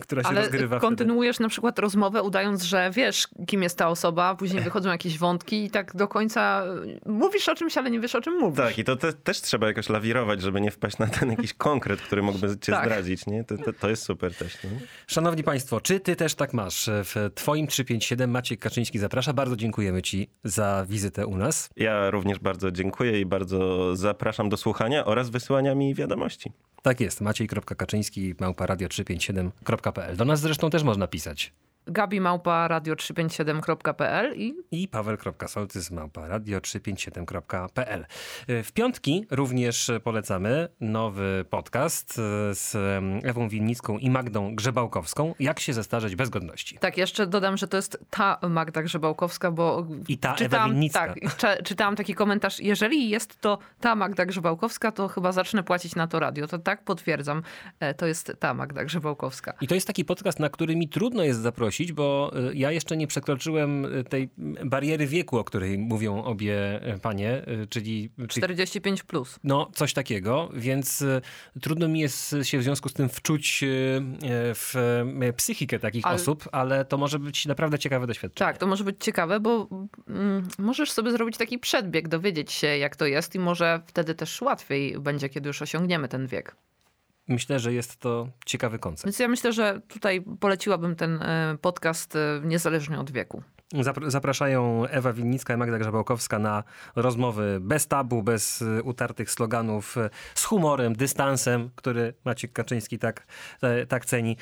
[0.00, 0.80] która się Ale rozgrywa wtedy.
[0.80, 5.18] kontynuujesz na przykład rozmowę, udając, że wiesz, kim jest ta osoba, a później wychodzą jakieś
[5.18, 6.64] wątki i tak do końca
[7.06, 8.56] y, mówisz o czymś, ale nie wiesz o czym mówisz.
[8.56, 12.00] Tak, i to te, też trzeba jakoś lawirować, żeby nie wpaść na ten jakiś konkret,
[12.00, 12.84] który mógłby cię Tak.
[12.84, 13.44] zdradzić, nie?
[13.44, 14.70] To, to, to jest super też, nie?
[15.06, 16.90] Szanowni Państwo, czy ty też tak masz?
[16.92, 19.32] W twoim 357 Maciek Kaczyński zaprasza.
[19.32, 21.68] Bardzo dziękujemy ci za wizytę u nas.
[21.76, 26.52] Ja również bardzo dziękuję i bardzo zapraszam do słuchania oraz wysyłania mi wiadomości.
[26.82, 30.16] Tak jest, maciej.kaczyński, małpa radio357.pl.
[30.16, 31.52] Do nas zresztą też można pisać.
[31.86, 38.06] Gabi Małpa radio357.pl i i paweł.soltys małpa radio357.pl.
[38.48, 42.14] W piątki również polecamy nowy podcast
[42.52, 42.74] z
[43.24, 45.34] Ewą Winnicką i Magdą Grzebałkowską.
[45.40, 46.78] Jak się zestarzeć bez godności.
[46.78, 51.14] tak, jeszcze dodam, że to jest ta Magda Grzebałkowska, bo I ta Ewa czytałam, Winnicka.
[51.14, 55.94] tak, cze- czytałam taki komentarz, jeżeli jest to ta Magda Grzebałkowska, to chyba zacznę płacić
[55.94, 56.46] na to radio.
[56.46, 57.42] To tak potwierdzam,
[57.80, 59.52] e, to jest ta Magda Grzebałkowska.
[59.60, 62.96] I to jest taki podcast, na który mi trudno jest zaprosić, bo y, ja jeszcze
[62.96, 64.28] nie przekroczyłem y, tej
[64.64, 69.38] bariery wieku, o której mówią obie y, panie, czyli, czyli 45 plus.
[69.44, 71.04] no, coś takiego, więc
[71.60, 73.64] trudno mi jest się w związku z tym wczuć
[74.54, 74.74] w
[75.36, 78.48] psychikę takich Ale- osób, ale to może być naprawdę ciekawe doświadczenie.
[78.48, 79.68] Tak, to może być ciekawe, bo
[80.08, 84.42] mm, możesz sobie zrobić taki przedbieg, dowiedzieć się, jak to jest i może wtedy też
[84.42, 86.56] łatwiej będzie, kiedy już osiągniemy ten wiek.
[87.28, 89.06] Myślę, że jest to ciekawy koncept.
[89.06, 93.42] Więc ja myślę, że tutaj poleciłabym ten e, podcast e, niezależnie od wieku.
[93.74, 96.64] Zapr- Zapraszają Ewa Winnicka i Magda Grzebałkowska na
[96.96, 99.96] rozmowy bez tabu, bez y, utartych sloganów,
[100.34, 103.26] z humorem, dystansem, który Maciek Kaczyński tak,
[103.62, 104.36] e, tak ceni.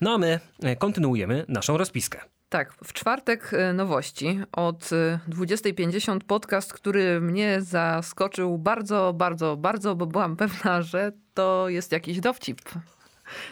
[0.00, 2.20] No a my e, kontynuujemy naszą rozpiskę.
[2.48, 9.94] Tak, w czwartek e, nowości od e, 20.50 podcast, który mnie zaskoczył bardzo, bardzo, bardzo,
[9.94, 12.60] bo byłam pewna, że to jest jakiś dowcip.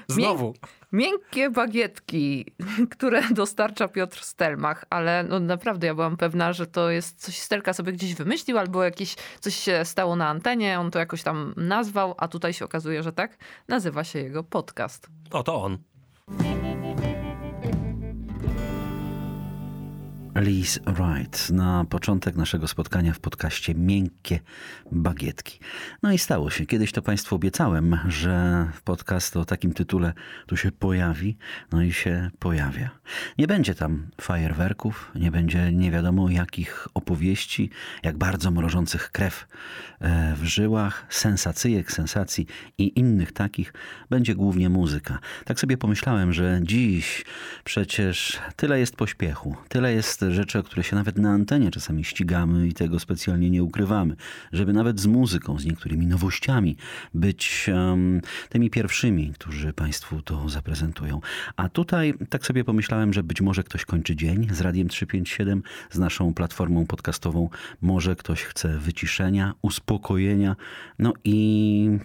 [0.08, 0.54] Znowu.
[0.92, 2.46] Miękkie bagietki,
[2.96, 7.72] które dostarcza Piotr Stelmach, ale no naprawdę ja byłam pewna, że to jest coś Stelka
[7.72, 12.14] sobie gdzieś wymyślił, albo jakieś coś się stało na antenie, on to jakoś tam nazwał,
[12.18, 15.08] a tutaj się okazuje, że tak nazywa się jego podcast.
[15.30, 15.78] Oto on.
[20.36, 24.40] Liz Wright na początek naszego spotkania w podcaście Miękkie
[24.92, 25.58] Bagietki.
[26.02, 26.66] No i stało się.
[26.66, 30.12] Kiedyś to Państwu obiecałem, że podcast o takim tytule
[30.46, 31.36] tu się pojawi,
[31.72, 32.90] no i się pojawia.
[33.38, 37.70] Nie będzie tam fajerwerków, nie będzie nie wiadomo jakich opowieści,
[38.02, 39.46] jak bardzo mrożących krew
[40.00, 42.46] e, w żyłach, sensacyjek, sensacji
[42.78, 43.72] i innych takich.
[44.10, 45.18] Będzie głównie muzyka.
[45.44, 47.24] Tak sobie pomyślałem, że dziś
[47.64, 52.68] przecież tyle jest pośpiechu, tyle jest rzeczy, o które się nawet na antenie czasami ścigamy
[52.68, 54.16] i tego specjalnie nie ukrywamy,
[54.52, 56.76] żeby nawet z muzyką, z niektórymi nowościami
[57.14, 61.20] być em, tymi pierwszymi, którzy Państwu to zaprezentują.
[61.56, 65.98] A tutaj tak sobie pomyślałem, że być może ktoś kończy dzień z Radiem 357, z
[65.98, 67.48] naszą platformą podcastową,
[67.80, 70.56] może ktoś chce wyciszenia, uspokojenia,
[70.98, 71.98] no i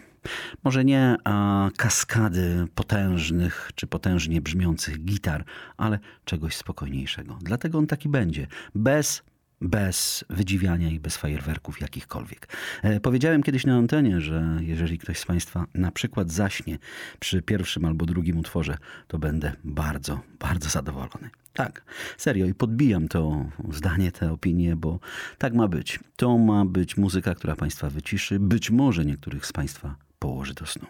[0.64, 5.46] może nie a, kaskady potężnych czy potężnie brzmiących gitar,
[5.78, 7.38] ale czegoś spokojniejszego.
[7.42, 8.48] Dlatego on taki będzie.
[8.76, 9.24] Bez
[9.62, 12.48] bez wydziwiania i bez fajerwerków jakichkolwiek.
[12.84, 16.78] E, powiedziałem kiedyś na antenie, że jeżeli ktoś z Państwa na przykład zaśnie
[17.20, 18.78] przy pierwszym albo drugim utworze,
[19.08, 21.30] to będę bardzo, bardzo zadowolony.
[21.54, 21.84] Tak,
[22.18, 25.00] serio i podbijam to zdanie, tę opinię, bo
[25.38, 26.00] tak ma być.
[26.16, 30.88] To ma być muzyka, która Państwa wyciszy, być może niektórych z Państwa położy do snu.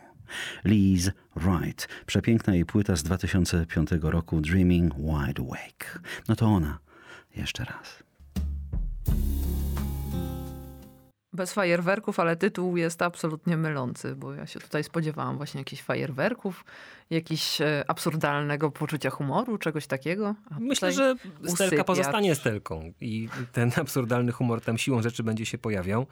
[0.66, 1.88] Liz Wright.
[2.06, 6.00] Przepiękna jej płyta z 2005 roku Dreaming Wide Awake.
[6.28, 6.80] No to ona.
[7.36, 8.04] Jeszcze raz.
[11.40, 16.66] Bez fajerwerków, ale tytuł jest absolutnie mylący, bo ja się tutaj spodziewałam właśnie jakichś fajerwerków,
[17.10, 20.36] jakichś e, absurdalnego poczucia humoru, czegoś takiego.
[20.60, 21.16] Myślę, że
[21.48, 26.08] Stelka pozostanie Stelką i ten absurdalny humor tam siłą rzeczy będzie się pojawiał.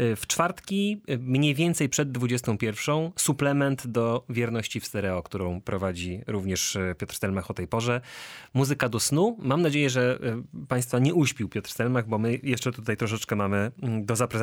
[0.00, 6.20] Y, W czwartki, y, mniej więcej przed 21, suplement do Wierności w stereo, którą prowadzi
[6.26, 8.00] również Piotr Stelmach o tej porze.
[8.54, 9.36] Muzyka do snu.
[9.42, 10.18] Mam nadzieję, że
[10.68, 14.39] Państwa nie uśpił Piotr Stelmach, bo my jeszcze tutaj troszeczkę mamy mm, do zaprezentowania.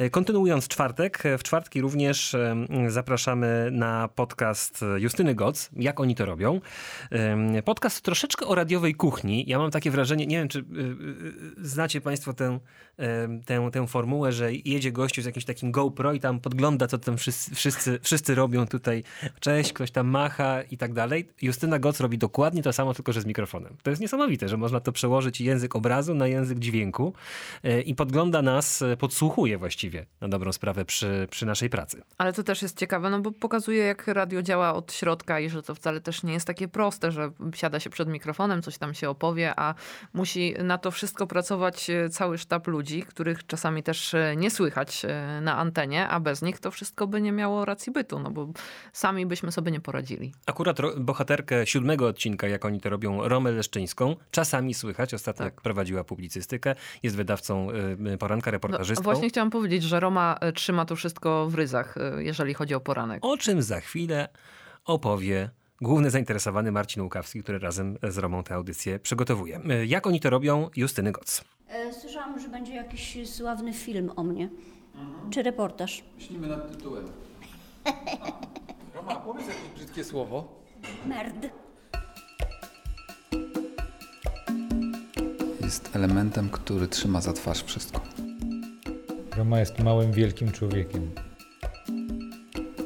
[0.00, 2.56] Y, Kontynuując czwartek, y, w czwartki również y,
[2.88, 5.70] zapraszamy na podcast Justyny Goc.
[5.76, 6.60] Jak oni to robią?
[7.64, 9.44] Podcast troszeczkę o radiowej kuchni.
[9.46, 10.64] Ja mam takie wrażenie, nie wiem, czy
[11.58, 12.58] znacie Państwo tę,
[13.46, 17.16] tę, tę formułę, że jedzie gościu z jakimś takim GoPro i tam podgląda, co tam
[17.16, 19.04] wszyscy, wszyscy, wszyscy robią tutaj.
[19.40, 21.28] Cześć, ktoś tam macha i tak dalej.
[21.42, 23.76] Justyna Goc robi dokładnie to samo, tylko że z mikrofonem.
[23.82, 27.12] To jest niesamowite, że można to przełożyć język obrazu na język dźwięku
[27.86, 32.02] i podgląda nas, podsłuchuje właściwie na dobrą sprawę przy, przy naszej pracy.
[32.18, 35.62] Ale to też jest ciekawe, no bo pokazuje, jak radio działa od środka i że
[35.62, 39.10] to wcale też nie jest takie proste, że siada się przed mikrofonem, coś tam się
[39.10, 39.74] opowie, a
[40.12, 45.04] musi na to wszystko pracować e, cały sztab ludzi, których czasami też e, nie słychać
[45.04, 48.48] e, na antenie, a bez nich to wszystko by nie miało racji bytu, no bo
[48.92, 50.34] sami byśmy sobie nie poradzili.
[50.46, 55.60] Akurat bohaterkę siódmego odcinka, jak oni to robią, Romę Leszczyńską, czasami słychać, ostatnio Tak.
[55.60, 57.68] prowadziła publicystykę, jest wydawcą
[58.14, 62.22] y, poranka No, właśnie chciałam powiedzieć, że Roma e, trzyma to wszystko w ryzach, e,
[62.24, 63.24] jeżeli chodzi o poranek.
[63.24, 64.28] O czym za chwilę
[64.84, 69.60] opowie główny zainteresowany Marcin Łukawski, który razem z Romą tę audycję przygotowuje.
[69.70, 70.70] E, Jak oni to robią?
[70.76, 71.44] Justyny Goc.
[72.00, 74.48] Słyszałam, że będzie jakiś sławny film o mnie.
[75.30, 76.04] Czy reportaż?
[76.16, 77.04] Myślimy nad tytułem.
[78.94, 80.62] Roma, powiedz jakieś brzydkie słowo.
[81.06, 81.46] Merd.
[85.60, 88.00] Jest elementem, który trzyma za twarz wszystko.
[89.38, 91.10] Roma jest małym, wielkim człowiekiem.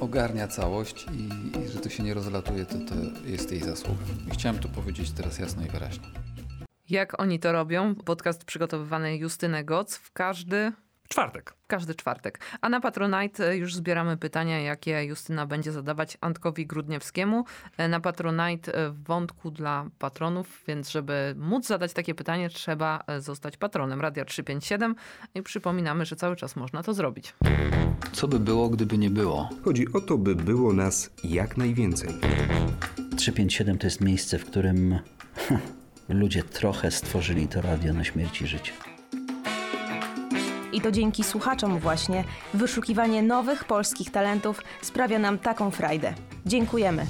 [0.00, 2.94] Ogarnia całość i, i że to się nie rozlatuje, to, to
[3.28, 4.04] jest jej zasługa.
[4.28, 6.04] I chciałem to powiedzieć teraz jasno i wyraźnie.
[6.88, 7.94] Jak oni to robią?
[7.94, 10.72] Podcast przygotowywany Justynę Goc w każdy
[11.12, 11.54] Czwartek.
[11.66, 12.38] każdy czwartek.
[12.60, 17.44] A na Patronite e, już zbieramy pytania, jakie Justyna będzie zadawać Antkowi Grudniewskiemu.
[17.76, 23.04] E, Na Patronite e, w wątku dla patronów, więc żeby móc zadać takie pytanie, trzeba
[23.18, 24.94] zostać patronem Radia 357
[25.34, 27.34] i przypominamy, że cały czas można to zrobić.
[28.12, 29.48] Co by było, gdyby nie było?
[29.64, 32.08] Chodzi o to, by było nas jak najwięcej.
[33.16, 34.98] 357 to jest miejsce, w którym
[36.08, 38.72] ludzie trochę stworzyli to radio na śmierć i życie.
[40.72, 46.14] I to dzięki słuchaczom właśnie wyszukiwanie nowych polskich talentów sprawia nam taką frajdę.
[46.46, 47.06] Dziękujemy.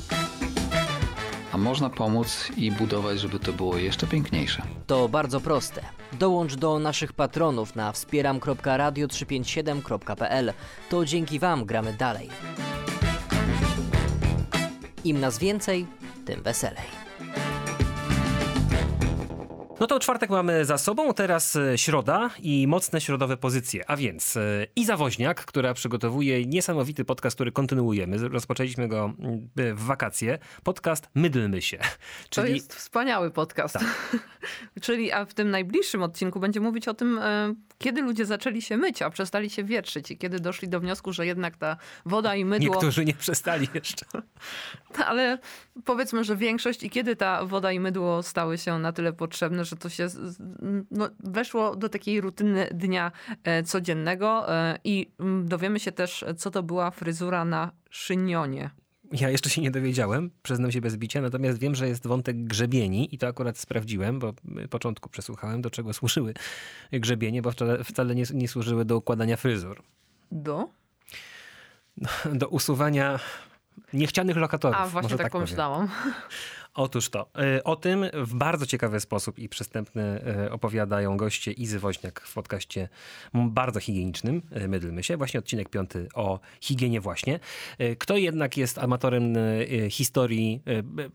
[1.53, 4.62] A można pomóc i budować, żeby to było jeszcze piękniejsze.
[4.87, 5.83] To bardzo proste.
[6.12, 10.53] Dołącz do naszych patronów na wspieram.radio357.pl.
[10.90, 12.29] To dzięki Wam gramy dalej.
[15.05, 15.87] Im nas więcej,
[16.25, 17.02] tym weselej.
[19.83, 24.37] No to czwartek mamy za sobą, teraz e, środa i mocne środowe pozycje, a więc
[24.37, 28.29] e, Iza Woźniak, która przygotowuje niesamowity podcast, który kontynuujemy.
[28.29, 30.38] Rozpoczęliśmy go mm, w wakacje.
[30.62, 31.79] Podcast Mydlmy się.
[32.31, 33.79] To jest wspaniały podcast.
[34.83, 38.77] Czyli a w tym najbliższym odcinku będzie mówić o tym, e, kiedy ludzie zaczęli się
[38.77, 42.45] myć, a przestali się wietrzyć i kiedy doszli do wniosku, że jednak ta woda i
[42.45, 42.75] mydło...
[42.75, 44.07] Niektórzy nie przestali jeszcze.
[45.07, 45.38] Ale
[45.85, 49.77] powiedzmy, że większość i kiedy ta woda i mydło stały się na tyle potrzebne, że
[49.77, 50.09] to się
[50.91, 53.13] no, weszło do takiej rutyny dnia
[53.45, 58.71] e, codziennego e, i mm, dowiemy się też, co to była fryzura na szynionie.
[59.13, 63.15] Ja jeszcze się nie dowiedziałem, przyznam się bez bicia, natomiast wiem, że jest wątek grzebieni
[63.15, 66.35] i to akurat sprawdziłem, bo w początku przesłuchałem, do czego służyły
[66.93, 69.83] grzebienie, bo wcale, wcale nie, nie służyły do układania fryzur.
[70.33, 70.69] Do?
[72.33, 73.19] Do usuwania
[73.93, 74.77] niechcianych lokatorów.
[74.81, 75.89] A, właśnie może tak, powiem.
[76.75, 77.31] Otóż to.
[77.57, 82.35] y, O tym w bardzo ciekawy sposób i przystępny y, opowiadają goście Izy Woźniak w
[82.35, 82.89] podcaście
[83.35, 85.17] bardzo higienicznym, y, mydlmy się.
[85.17, 87.41] Właśnie odcinek piąty o higienie właśnie.
[87.99, 89.35] Kto jednak jest amatorem
[89.91, 90.63] historii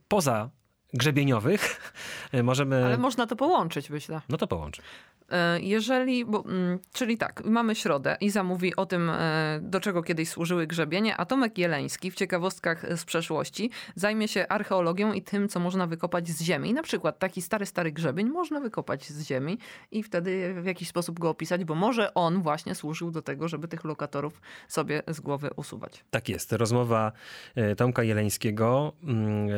[0.08, 0.50] poza
[0.98, 1.94] grzebieniowych,
[2.34, 2.86] y, możemy...
[2.86, 4.22] Ale można to połączyć, myślę.
[4.30, 4.82] No to połącz.
[5.30, 10.04] E, Jeżeli, bo, mm, czyli tak, mamy środę i zamówi o tym, e, do czego
[10.04, 15.50] kiedyś służyły grzebienie, a Tomek Jeleński w ciekawostkach z przeszłości zajmie się archeologią i tym,
[15.50, 16.74] co można wykopać z ziemi.
[16.74, 19.58] Na przykład taki stary, stary grzebień można wykopać z ziemi
[19.92, 23.68] i wtedy w jakiś sposób go opisać, bo może on właśnie służył do tego, żeby
[23.68, 26.06] tych lokatorów sobie z głowy usuwać.
[26.10, 26.54] Tak jest.
[26.54, 27.12] Rozmowa
[27.56, 29.54] e, Tomka Jeleńskiego mm, e,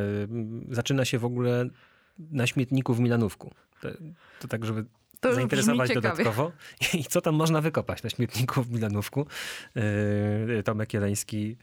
[0.80, 1.66] zaczyna się w ogóle
[2.20, 3.52] na śmietniku w Milanówku.
[3.82, 3.90] To,
[4.40, 4.86] to tak, żeby
[5.20, 6.52] To zainteresować dodatkowo.
[6.94, 9.26] I co tam można wykopać na śmietniku w Milanówku?
[10.58, 11.58] E, Tomek Jeleński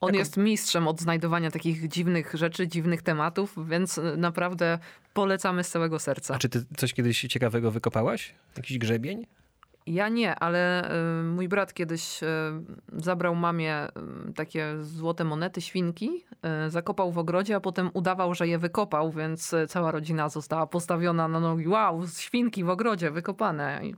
[0.00, 4.78] On jest mistrzem od znajdowania takich dziwnych rzeczy, dziwnych tematów, więc naprawdę
[5.14, 6.34] polecamy z całego serca.
[6.34, 8.34] A czy ty coś kiedyś ciekawego wykopałaś?
[8.56, 9.26] Jakiś grzebień?
[9.88, 12.26] Ja nie, ale y, mój brat kiedyś y,
[12.92, 13.88] zabrał mamie
[14.28, 16.24] y, takie złote monety, świnki,
[16.68, 21.40] zakopał w ogrodzie, a potem udawał, że je wykopał, więc cała rodzina została postawiona na
[21.40, 21.68] nogi.
[21.68, 23.80] Wow, świnki w ogrodzie wykopane.
[23.82, 23.94] I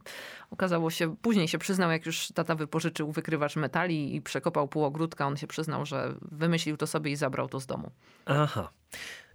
[0.51, 5.27] okazało się, później się przyznał, jak już tata wypożyczył wykrywacz metali i przekopał pół ogródka,
[5.27, 7.91] on się przyznał, że wymyślił to sobie i zabrał to z domu.
[8.27, 8.71] Aha.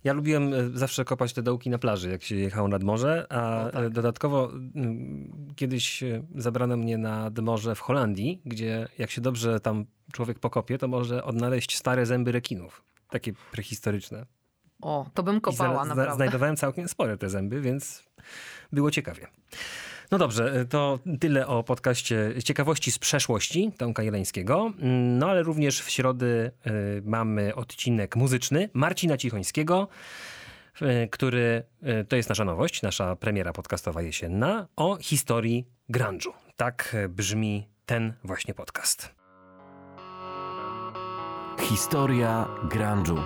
[0.06, 3.70] Ja lubiłem e, zawsze kopać te dołki na plaży, jak się jechało nad morze, a
[3.70, 9.60] e, dodatkowo mm, kiedyś e, zabrano mnie nad morze w Holandii, gdzie jak się dobrze
[9.60, 12.84] tam człowiek pokopie, to może odnaleźć stare zęby rekinów.
[13.10, 14.26] Takie prehistoryczne.
[14.82, 16.16] O, to bym I kopała, zna- zna- naprawdę.
[16.16, 18.04] Znajdowałem całkiem spore te zęby, więc
[18.72, 19.28] było ciekawie.
[20.12, 24.74] No dobrze, to tyle o podcaście Ciekawości z przeszłości Tomka Jeleńskiego.
[25.20, 26.52] No ale również w środę y,
[27.06, 29.88] mamy odcinek muzyczny Marcina Cichońskiego,
[30.82, 31.64] y, który
[32.10, 36.32] to jest nasza nowość, nasza premiera podcastowa jesienna o historii grunge'u.
[36.56, 39.16] Tak brzmi ten właśnie podcast.
[41.60, 43.22] Historia grunge'u.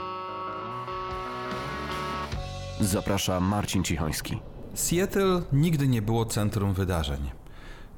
[2.80, 4.49] Zaprasza Marcin Cichoński.
[4.73, 7.32] Seattle nigdy nie było centrum wydarzeń.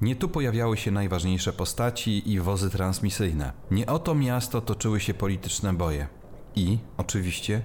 [0.01, 3.51] Nie tu pojawiały się najważniejsze postaci i wozy transmisyjne.
[3.71, 6.07] Nie o to miasto toczyły się polityczne boje.
[6.55, 7.61] I, oczywiście,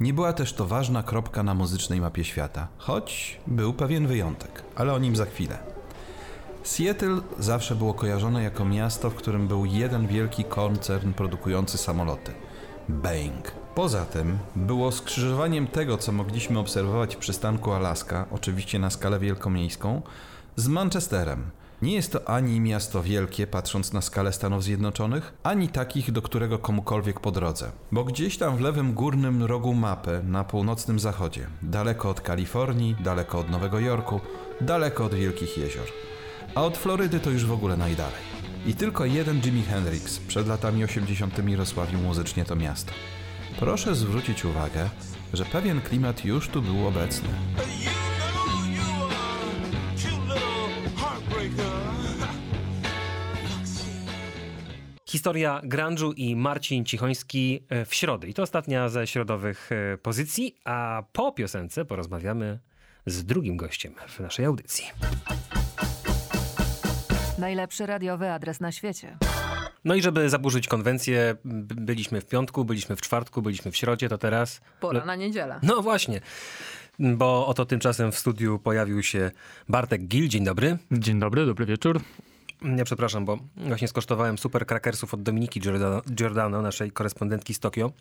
[0.00, 4.92] Nie była też to ważna kropka na muzycznej mapie świata, choć był pewien wyjątek, ale
[4.92, 5.58] o nim za chwilę.
[6.62, 12.32] Seattle zawsze było kojarzone jako miasto, w którym był jeden wielki koncern produkujący samoloty
[12.88, 13.52] Boeing.
[13.80, 20.02] Poza tym było skrzyżowaniem tego, co mogliśmy obserwować w przystanku Alaska, oczywiście na skalę wielkomiejską,
[20.56, 21.50] z Manchesterem.
[21.82, 26.58] Nie jest to ani miasto wielkie, patrząc na skalę Stanów Zjednoczonych, ani takich, do którego
[26.58, 27.70] komukolwiek po drodze.
[27.92, 33.38] Bo gdzieś tam w lewym górnym rogu mapy, na północnym zachodzie, daleko od Kalifornii, daleko
[33.38, 34.20] od Nowego Jorku,
[34.60, 35.86] daleko od wielkich jezior.
[36.54, 38.22] A od Florydy to już w ogóle najdalej.
[38.66, 41.34] I tylko jeden Jimi Hendrix przed latami 80.
[41.56, 42.92] rozsławił muzycznie to miasto.
[43.58, 44.90] Proszę zwrócić uwagę,
[45.32, 47.28] że pewien klimat już tu był obecny.
[55.08, 58.28] Historia grunge'u i Marcin Cichoński e, w środę.
[58.28, 62.58] I to ostatnia ze środowych e, pozycji, a po piosence porozmawiamy
[63.06, 64.84] z drugim gościem w naszej audycji.
[67.38, 69.16] Najlepszy radiowy adres na świecie.
[69.84, 74.18] No i żeby zaburzyć konwencję, byliśmy w piątku, byliśmy w czwartku, byliśmy w środzie, to
[74.18, 74.60] teraz...
[74.80, 75.60] Pora na niedzielę.
[75.62, 76.20] No właśnie,
[76.98, 79.30] bo oto tymczasem w studiu pojawił się
[79.68, 80.28] Bartek Gil.
[80.28, 80.78] Dzień dobry.
[80.92, 82.00] Dzień dobry, dobry wieczór.
[82.62, 87.92] Nie, przepraszam, bo właśnie skosztowałem super krakersów od Dominiki Giordano, Giordano, naszej korespondentki z Tokio.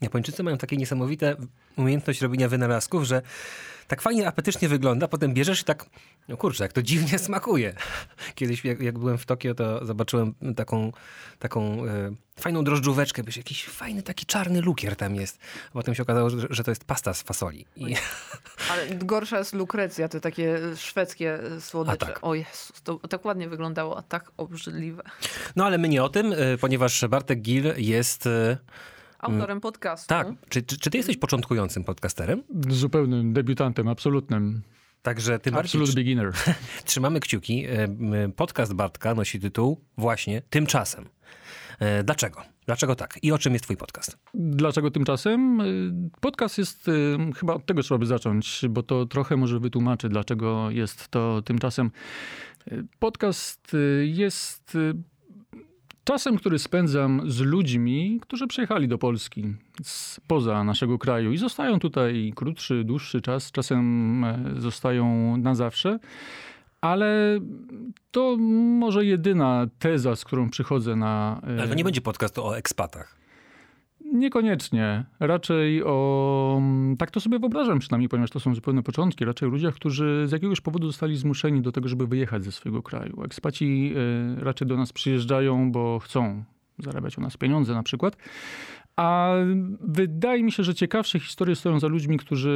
[0.00, 1.36] Japończycy mają takie niesamowite
[1.76, 3.22] umiejętność robienia wynalazków, że
[3.88, 5.86] tak fajnie apetycznie wygląda, potem bierzesz i tak,
[6.28, 7.74] no kurczę, jak to dziwnie smakuje.
[8.34, 10.92] Kiedyś jak, jak byłem w Tokio, to zobaczyłem taką,
[11.38, 15.38] taką e, fajną drożdżóweczkę, wiesz, jakiś fajny taki czarny lukier tam jest.
[15.68, 17.66] A potem się okazało, że, że to jest pasta z fasoli.
[17.76, 17.96] I,
[18.70, 21.96] Ale gorsza jest lukrecja, te takie szwedzkie słodycze.
[22.02, 22.18] A tak.
[22.22, 25.02] O Jezus, to tak ładnie wyglądało, a tak obrzydliwe.
[25.56, 28.26] no ale my nie o tym, e, ponieważ Bartek Gil jest...
[28.26, 28.58] e,
[29.18, 30.08] Autorem podcastu.
[30.08, 30.28] Tak.
[30.48, 32.42] Czy, czy, czy ty jesteś początkującym podcasterem?
[32.68, 34.62] Zupełnym debiutantem, absolutnym.
[35.02, 36.32] Także tym bardziej Absolute beginner.
[36.84, 37.66] trzymamy kciuki.
[37.66, 37.88] E,
[38.36, 41.08] Podcast Bartka nosi tytuł właśnie Tymczasem.
[41.78, 42.42] E, Dlaczego?
[42.66, 43.18] Dlaczego tak?
[43.22, 44.18] I o czym jest twój podcast?
[44.34, 45.60] Dlaczego tymczasem?
[45.60, 46.90] Y, Podcast jest,
[47.36, 51.90] chyba od tego trzeba by zacząć, bo to trochę może wytłumaczy, dlaczego jest to tymczasem.
[52.98, 54.76] Podcast jest
[56.08, 62.32] czasem, który spędzam z ludźmi, którzy przyjechali do Polski spoza naszego kraju i zostają tutaj
[62.36, 65.98] krótszy, dłuższy czas, czasem e, zostają na zawsze.
[66.80, 67.40] Ale
[68.10, 68.36] to
[68.78, 71.40] może jedyna teza, z którą przychodzę na.
[71.48, 73.16] e, Ale to nie będzie podcast o ekspatach.
[74.12, 75.04] Niekoniecznie.
[75.20, 76.60] Raczej o.
[76.98, 79.24] Tak to sobie wyobrażam przynajmniej, ponieważ to są zupełne początki.
[79.24, 82.82] Raczej o ludziach, którzy z jakiegoś powodu zostali zmuszeni do tego, żeby wyjechać ze swojego
[82.82, 83.22] kraju.
[83.24, 83.94] Ekspaci
[84.38, 86.44] e, raczej do nas przyjeżdżają, bo chcą
[86.78, 88.16] zarabiać u nas pieniądze na przykład.
[88.96, 89.34] A
[89.80, 92.50] wydaje mi się, że ciekawsze historie stoją za ludźmi, którzy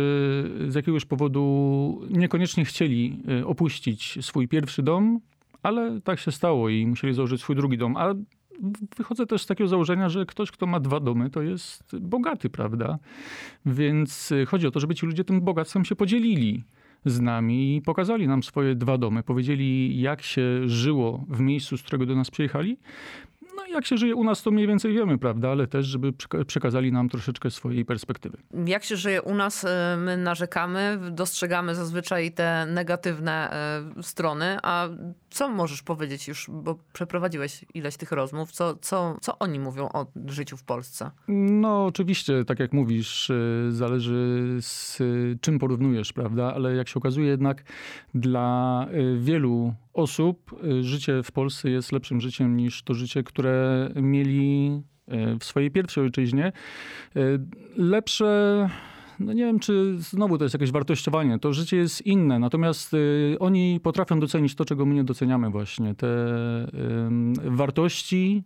[0.68, 5.20] z jakiegoś powodu niekoniecznie chcieli e, opuścić swój pierwszy dom,
[5.62, 7.96] ale tak się stało i musieli założyć swój drugi dom.
[7.96, 8.14] A
[8.96, 12.98] wychodzę też z takiego założenia, że ktoś, kto ma dwa domy, to jest bogaty, prawda?
[13.66, 16.64] Więc y, chodzi o to, żeby ci ludzie tym bogactwem się podzielili
[17.04, 19.22] z nami i pokazali nam swoje dwa domy.
[19.22, 22.78] Powiedzieli, jak się żyło w miejscu, z którego do nas przyjechali.
[23.56, 25.50] No i jak się żyje u nas, to mniej więcej wiemy, prawda?
[25.50, 28.38] Ale też, żeby przeka- przekazali nam troszeczkę swojej perspektywy.
[28.66, 33.50] Jak się żyje u nas, e, my narzekamy, dostrzegamy zazwyczaj te negatywne
[33.98, 34.88] e, strony, a
[35.30, 40.06] co możesz powiedzieć już, bo przeprowadziłeś ileś tych rozmów, co, co, co oni mówią o
[40.26, 41.10] życiu w Polsce?
[41.28, 46.54] No, oczywiście, tak jak mówisz, y, zależy z y, czym porównujesz, prawda?
[46.54, 47.64] Ale jak się okazuje, jednak
[48.14, 53.41] dla y, wielu osób y, życie w Polsce jest lepszym życiem niż to życie, które
[53.96, 56.52] mieli y, w swojej pierwszej ojczyźnie.
[57.16, 57.40] Y,
[57.76, 58.68] Lepsze.
[59.20, 61.38] No nie wiem, czy znowu to jest jakieś wartościowanie.
[61.38, 65.94] To życie jest inne, natomiast y, oni potrafią docenić to, czego my nie doceniamy właśnie.
[65.94, 66.08] Te
[67.44, 68.44] wartości,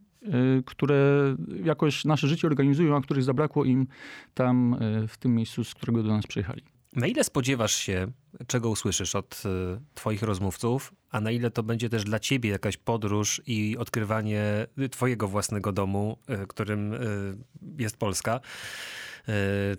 [0.65, 3.87] które jakoś nasze życie organizują, a których zabrakło im
[4.35, 4.77] tam
[5.09, 6.76] w tym miejscu, z którego do nas przyjechali.
[6.97, 8.07] Na ile spodziewasz się,
[8.47, 12.77] czego usłyszysz od y, twoich rozmówców, a na ile to będzie też dla ciebie jakaś
[12.77, 17.37] podróż i odkrywanie twojego własnego domu, y, którym y,
[17.79, 18.41] jest Polska?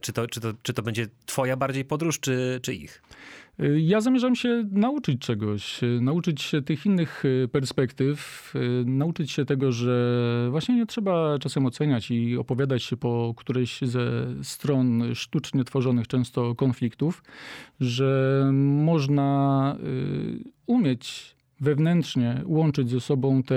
[0.02, 3.02] Czy to, czy, to, czy to będzie twoja bardziej podróż, czy, czy ich?
[3.78, 9.72] Ja zamierzam się nauczyć czegoś, nauczyć się tych innych y, perspektyw, y, nauczyć się tego,
[9.72, 16.08] że właśnie nie trzeba czasem oceniać i opowiadać się po którejś ze stron sztucznie tworzonych
[16.08, 17.24] często konfliktów,
[17.80, 23.56] że można y, umieć wewnętrznie łączyć ze sobą te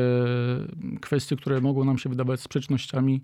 [1.01, 3.21] kwestie, które mogą nam się wydawać sprzecznościami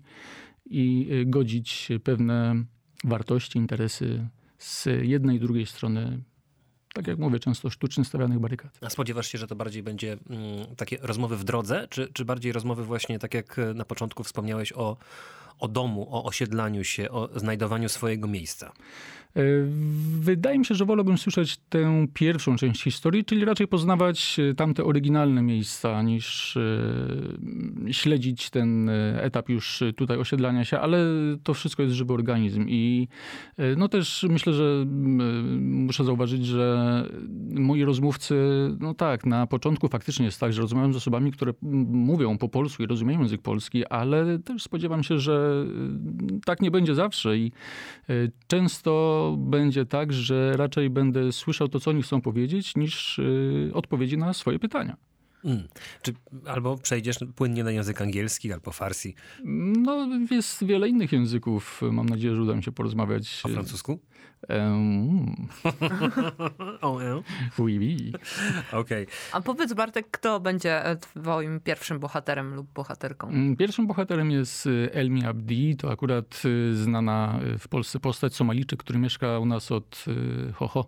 [0.65, 2.63] i godzić pewne
[3.03, 4.27] wartości, interesy
[4.57, 6.19] z jednej i drugiej strony,
[6.97, 8.71] tak jak mówię, często sztucznie stawianych barykad.
[8.81, 12.51] A spodziewasz się, że to bardziej będzie mm, takie rozmowy w drodze, czy, czy bardziej
[12.51, 14.97] rozmowy właśnie, tak jak na początku wspomniałeś o,
[15.59, 18.71] o domu, o osiedlaniu się, o znajdowaniu swojego miejsca?
[19.37, 19.41] E,
[20.19, 24.83] wydaje mi się, że wolałbym słyszeć tę pierwszą część historii, czyli raczej poznawać e, tamte
[24.83, 30.99] oryginalne miejsca, niż e, śledzić ten etap już tutaj osiedlania się, ale
[31.43, 33.07] to wszystko jest żywy organizm i
[33.77, 34.85] no też myślę, że
[35.59, 37.03] muszę zauważyć, że
[37.49, 38.35] moi rozmówcy,
[38.79, 41.53] no tak, na początku faktycznie jest tak, że rozmawiam z osobami, które
[41.91, 45.46] mówią po polsku i rozumieją język polski, ale też spodziewam się, że
[46.45, 47.51] tak nie będzie zawsze i
[48.47, 54.17] często będzie tak, że raczej będę słyszał to, co oni chcą powiedzieć, niż y, odpowiedzi
[54.17, 54.97] na swoje pytania.
[55.45, 55.67] Mm.
[56.01, 56.13] Czy
[56.45, 59.15] albo przejdziesz płynnie na język angielski, albo farsi?
[59.45, 61.81] No, jest wiele innych języków.
[61.91, 63.41] Mam nadzieję, że uda mi się porozmawiać.
[63.45, 63.99] O francusku?
[64.49, 65.47] Um.
[66.81, 67.21] o, e?
[67.59, 68.13] Oui, oui.
[68.71, 69.07] Okay.
[69.31, 73.27] A powiedz Bartek, kto będzie e, twoim pierwszym bohaterem lub bohaterką?
[73.27, 75.75] Mm, pierwszym bohaterem jest y, Elmi Abdi.
[75.77, 80.05] To akurat y, znana w Polsce postać Somalijczyk, który mieszka u nas od
[80.53, 80.87] ho, ho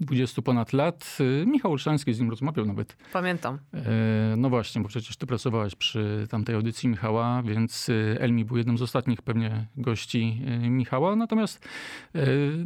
[0.00, 1.18] 20 ponad lat.
[1.46, 2.96] Michał Olszański z nim rozmawiał nawet.
[3.12, 3.58] Pamiętam.
[3.74, 8.78] E, no właśnie, bo przecież ty pracowałaś przy tamtej audycji Michała, więc Elmi był jednym
[8.78, 11.16] z ostatnich pewnie gości Michała.
[11.16, 11.68] Natomiast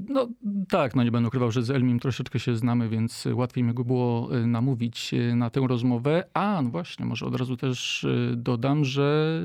[0.09, 0.22] no
[0.68, 3.85] tak, no nie będę ukrywał, że z Elmim troszeczkę się znamy, więc łatwiej mi go
[3.85, 6.25] było e, namówić e, na tę rozmowę.
[6.35, 9.41] A, no właśnie, może od razu też e, dodam, że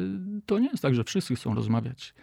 [0.45, 2.13] to nie jest tak, że wszyscy chcą rozmawiać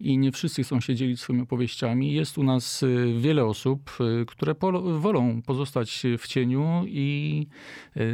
[0.00, 2.12] i nie wszyscy chcą się dzielić swoimi opowieściami.
[2.12, 2.84] Jest u nas
[3.18, 3.90] wiele osób,
[4.26, 4.54] które
[4.98, 7.46] wolą pozostać w cieniu i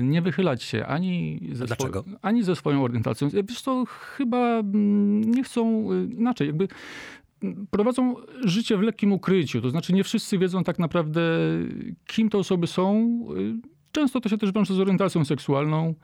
[0.03, 2.05] nie wychylać się ani ze, Dlaczego?
[2.23, 3.29] ani ze swoją orientacją.
[3.49, 6.69] Wiesz to chyba mm, nie chcą inaczej, jakby
[7.71, 8.15] prowadzą
[8.45, 9.63] życie w lekkim ukryciu.
[9.63, 11.21] To znaczy nie wszyscy wiedzą tak naprawdę,
[12.07, 13.19] kim te osoby są.
[13.93, 15.95] Często to się też wiąże z orientacją seksualną,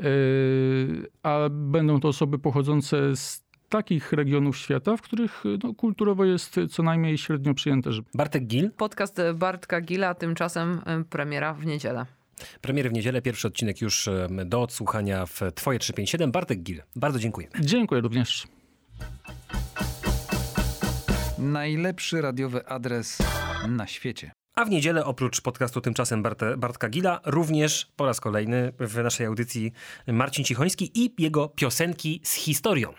[0.00, 0.04] e,
[1.22, 6.82] a będą to osoby pochodzące z takich regionów świata, w których no, kulturowo jest co
[6.82, 7.92] najmniej średnio przyjęte.
[7.92, 8.02] Że...
[8.14, 8.70] Bartek Gil.
[8.76, 10.80] Podcast Bartka Gila, tymczasem
[11.10, 12.06] premiera w niedzielę.
[12.60, 14.08] Premiery w niedzielę, pierwszy odcinek już
[14.46, 16.32] do odsłuchania w Twoje 357.
[16.32, 17.48] Bartek Gil, bardzo dziękuję.
[17.60, 18.46] Dziękuję również.
[21.38, 23.18] Najlepszy radiowy adres
[23.68, 24.32] na świecie.
[24.54, 29.26] A w niedzielę oprócz podcastu Tymczasem Bart Bartka Gila również po raz kolejny w naszej
[29.26, 29.72] audycji
[30.06, 32.92] Marcin Cichoński i jego piosenki z historią.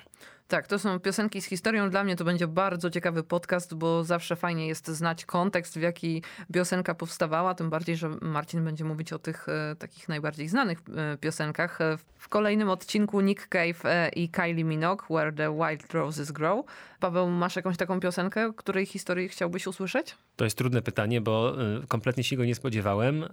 [0.48, 1.90] Tak, to są piosenki z historią.
[1.90, 6.24] Dla mnie to będzie bardzo ciekawy podcast, bo zawsze fajnie jest znać kontekst, w jaki
[6.54, 7.56] piosenka powstawała.
[7.56, 11.82] Tym bardziej, że Marcin będzie mówić o tych e, takich najbardziej znanych e, piosenkach.
[11.82, 16.66] E, w kolejnym odcinku Nick Cave e, i Kylie Minogue, Where the Wild Roses Grow.
[17.00, 20.16] Paweł, masz jakąś taką piosenkę, której historii chciałbyś usłyszeć?
[20.36, 23.26] To jest trudne pytanie, bo y, kompletnie się go nie spodziewałem.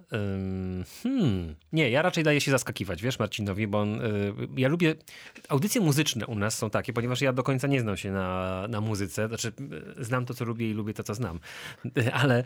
[1.02, 1.54] Hmm.
[1.72, 4.94] Nie, ja raczej daję się zaskakiwać, wiesz, Marcinowi, bo on, y, ja lubię.
[5.48, 9.28] Audycje muzyczne u nas są takie, ja do końca nie znam się na, na muzyce.
[9.28, 9.52] Znaczy,
[9.98, 11.40] y, znam to, co lubię i lubię to, co znam.
[12.22, 12.44] Ale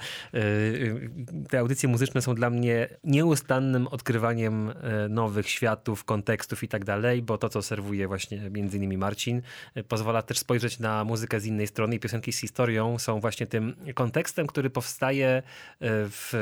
[1.48, 4.72] te audycje muzyczne są dla mnie nieustannym odkrywaniem
[5.08, 9.42] nowych światów, kontekstów i tak dalej, bo to, co serwuje właśnie między innymi Marcin,
[9.88, 13.76] pozwala też spojrzeć na muzykę z innej strony i piosenki z historią są właśnie tym
[13.94, 15.42] kontekstem, który powstaje e,
[15.80, 16.34] w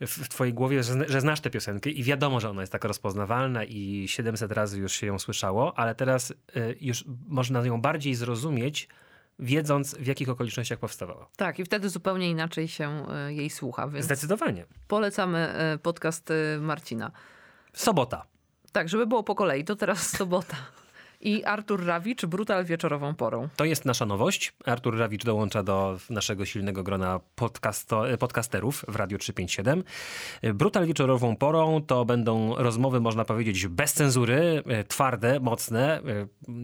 [0.00, 3.64] w twojej głowie, że, że, znasz tę piosenkę i wiadomo, że ona jest tak rozpoznawalna
[3.64, 6.34] i 700 razy już się ją słyszało, ale teraz e,
[6.80, 8.88] już można ją bardziej zrozumieć,
[9.38, 11.28] wiedząc w jakich okolicznościach powstawała.
[11.36, 13.88] Tak, i wtedy zupełnie inaczej się e, jej słucha.
[13.88, 14.64] Więc Zdecydowanie.
[14.88, 16.28] Polecamy podcast
[16.60, 17.10] Marcina.
[17.72, 18.26] Sobota.
[18.72, 20.56] Tak, żeby było po kolei, to teraz sobota
[21.20, 23.48] i Artur Rawicz, Brutal wieczorową porą.
[23.56, 24.52] To jest nasza nowość.
[24.64, 27.20] Artur Rawicz dołącza do naszego silnego grona
[28.18, 29.84] podcasterów w Radio 357.
[30.54, 36.02] Brutal wieczorową porą to będą rozmowy, można powiedzieć, bez cenzury, twarde, mocne.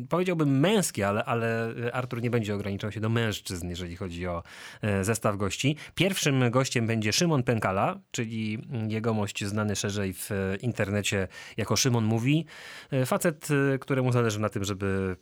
[0.09, 4.43] Powiedziałbym męskie, ale, ale Artur nie będzie ograniczał się do mężczyzn, jeżeli chodzi o
[4.83, 5.77] e, zestaw gości.
[5.95, 10.31] Pierwszym gościem będzie Szymon Pękala, czyli jegomość znany szerzej w
[10.61, 12.47] internecie jako Szymon Mówi.
[12.91, 15.17] E, facet, e, któremu zależy na tym, żeby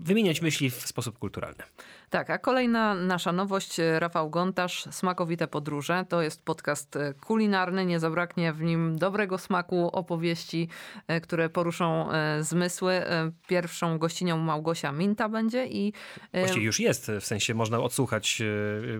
[0.00, 1.62] wymieniać myśli w sposób kulturalny.
[2.10, 6.04] Tak, a kolejna nasza nowość, Rafał Gontarz, Smakowite Podróże.
[6.08, 10.68] To jest podcast kulinarny, nie zabraknie w nim dobrego smaku, opowieści,
[11.08, 12.92] e, które poruszą e, zmysły.
[12.92, 15.92] E, pierwszą gościnią Małgosia Minta będzie i...
[16.34, 18.42] Właściwie już jest, w sensie można odsłuchać,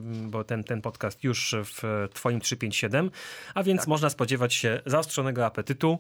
[0.02, 3.10] bo ten, ten podcast już w twoim 357,
[3.54, 3.88] a więc tak.
[3.88, 5.98] można spodziewać się zaostrzonego apetytu.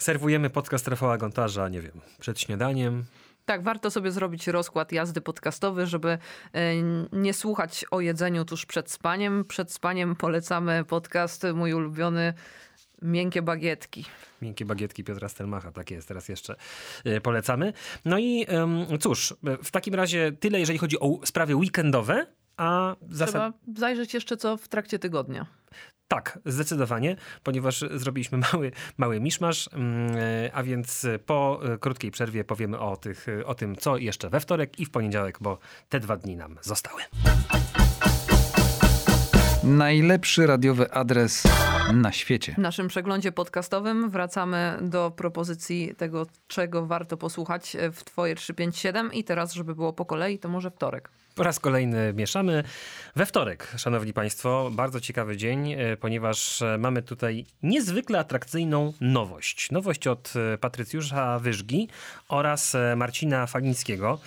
[0.00, 3.04] Serwujemy podcast Rafała Gontarza, nie wiem, przed śniadaniem,
[3.44, 6.18] Tak, warto sobie zrobić rozkład jazdy podcastowy, żeby
[6.52, 6.74] e,
[7.12, 9.44] nie słuchać o jedzeniu tuż przed spaniem.
[9.44, 12.34] Przed spaniem polecamy podcast mój ulubiony
[13.02, 14.04] Miękkie bagietki.
[14.42, 16.56] Miękkie bagietki Piotra Stelmacha, tak jest, teraz jeszcze
[17.06, 17.72] y, polecamy.
[18.04, 18.46] No i
[19.00, 19.34] cóż,
[19.64, 22.26] w takim razie tyle, jeżeli chodzi o sprawy weekendowe,
[22.56, 23.30] a zasad...
[23.30, 25.46] Trzeba zajrzeć jeszcze co w trakcie tygodnia.
[26.08, 30.16] Tak, zdecydowanie, ponieważ zrobiliśmy mały, mały miszmasz, mm,
[30.52, 34.80] a więc po e, krótkiej przerwie powiemy o, tych, o tym, co jeszcze we wtorek
[34.80, 37.02] i w poniedziałek, bo te dwa dni nam zostały.
[39.64, 41.42] Najlepszy radiowy adres
[41.92, 42.54] na świecie.
[42.54, 49.24] W naszym przeglądzie podcastowym wracamy do propozycji tego, czego warto posłuchać w Twoje 357 i
[49.24, 51.10] teraz, żeby było po kolei, to może wtorek.
[51.38, 52.64] Po raz kolejny mieszamy.
[53.16, 59.70] We wtorek, szanowni państwo, bardzo ciekawy dzień, e, ponieważ e, mamy tutaj niezwykle atrakcyjną nowość.
[59.70, 61.88] Nowość od e, Patrycjusza Wyżgi
[62.28, 64.18] oraz Marcina Falińskiego.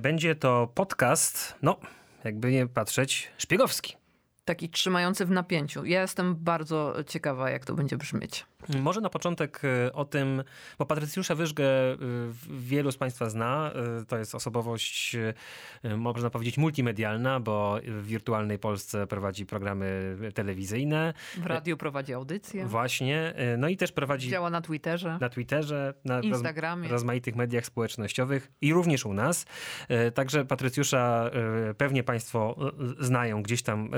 [0.00, 1.76] Będzie to podcast, no,
[2.24, 4.01] jakby nie patrzeć, szpiegowski
[4.44, 5.84] taki trzymający w napięciu.
[5.84, 8.46] Ja jestem bardzo ciekawa, jak to będzie brzmieć.
[8.80, 10.42] Może na początek e, o tym,
[10.78, 11.96] bo Patrycjusza Wyżgę e,
[12.50, 13.72] wielu z Państwa zna.
[14.00, 15.16] E, to jest osobowość,
[15.96, 21.14] można powiedzieć, multimedialna, bo w wirtualnej Polsce prowadzi programy telewizyjne.
[21.36, 22.66] W radiu prowadzi audycje.
[22.66, 23.34] Właśnie.
[23.58, 24.28] No i też prowadzi...
[24.30, 25.18] Działa na Twitterze.
[25.20, 26.88] Na Twitterze, na Instagramie.
[26.88, 29.46] rozmaitych mediach społecznościowych i również u nas.
[30.14, 31.30] Także Patrycjusza
[31.78, 32.56] pewnie Państwo
[33.00, 33.90] znają gdzieś tam,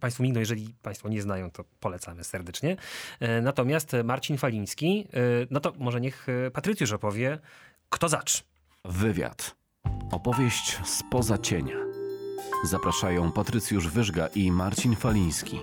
[0.00, 2.76] Państwo migną, jeżeli Państwo nie znają, to polecamy serdecznie.
[3.42, 5.08] Natomiast Marcin Faliński.
[5.14, 7.38] Y, no to może niech y, Patrycjusz opowie,
[7.90, 8.44] kto zacz.
[8.84, 9.56] Wywiad.
[10.10, 11.76] Opowieść spoza cienia.
[12.64, 15.60] Zapraszają Patrycjusz Wyżga i Marcin Faliński.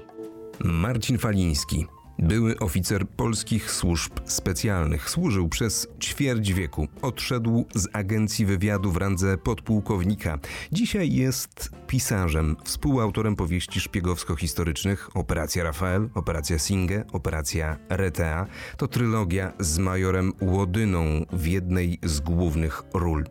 [0.59, 1.85] Marcin Faliński
[2.19, 5.09] były oficer polskich służb specjalnych.
[5.09, 6.87] Służył przez ćwierć wieku.
[7.01, 10.39] Odszedł z agencji wywiadu w randze podpułkownika.
[10.71, 18.45] Dzisiaj jest pisarzem, współautorem powieści szpiegowsko-historycznych Operacja Rafael, Operacja Singe, Operacja Retea.
[18.77, 23.23] To trylogia z majorem Łodyną w jednej z głównych ról.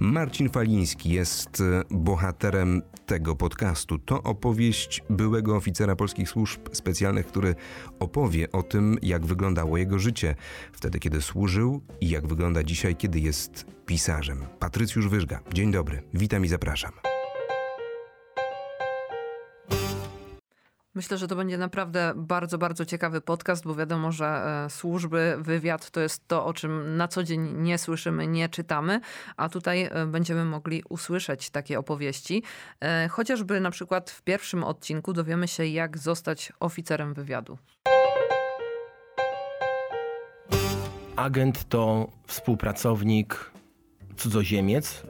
[0.00, 3.98] Marcin Faliński jest bohaterem tego podcastu.
[3.98, 7.54] To opowieść byłego oficera polskich służb specjalnych, który
[8.00, 10.34] opowie o tym, jak wyglądało jego życie
[10.72, 14.44] wtedy, kiedy służył i jak wygląda dzisiaj, kiedy jest pisarzem.
[14.58, 15.40] Patrycjusz Wyżga.
[15.52, 17.13] Dzień dobry, witam i zapraszam.
[20.94, 25.90] Myślę, że to będzie naprawdę bardzo, bardzo ciekawy podcast, bo wiadomo, że e, służby, wywiad
[25.90, 29.00] to jest to, o czym na co dzień nie słyszymy, nie czytamy,
[29.36, 32.42] a tutaj e, będziemy mogli usłyszeć takie opowieści.
[32.80, 37.58] E, chociażby na przykład w pierwszym odcinku dowiemy się, jak zostać oficerem wywiadu.
[41.16, 43.50] Agent to współpracownik,
[44.16, 45.02] cudzoziemiec,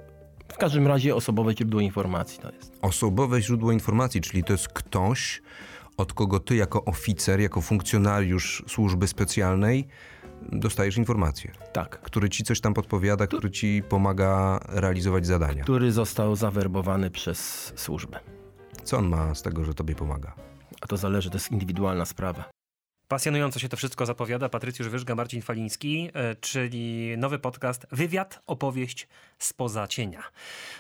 [0.54, 2.78] w każdym razie osobowe źródło informacji to jest.
[2.82, 5.42] Osobowe źródło informacji, czyli to jest ktoś,
[5.96, 9.88] od kogo ty jako oficer, jako funkcjonariusz służby specjalnej
[10.52, 11.52] dostajesz informacje.
[11.72, 12.00] Tak.
[12.00, 15.62] Który ci coś tam podpowiada, który ci pomaga realizować zadania.
[15.62, 18.20] Który został zawerbowany przez służbę.
[18.84, 20.34] Co on ma z tego, że tobie pomaga?
[20.80, 22.53] A to zależy, to jest indywidualna sprawa.
[23.14, 29.08] Pasjonująco się to wszystko zapowiada Patrycjusz Wyżga, Marcin Faliński, e, czyli nowy podcast Wywiad, opowieść
[29.38, 30.22] spoza cienia.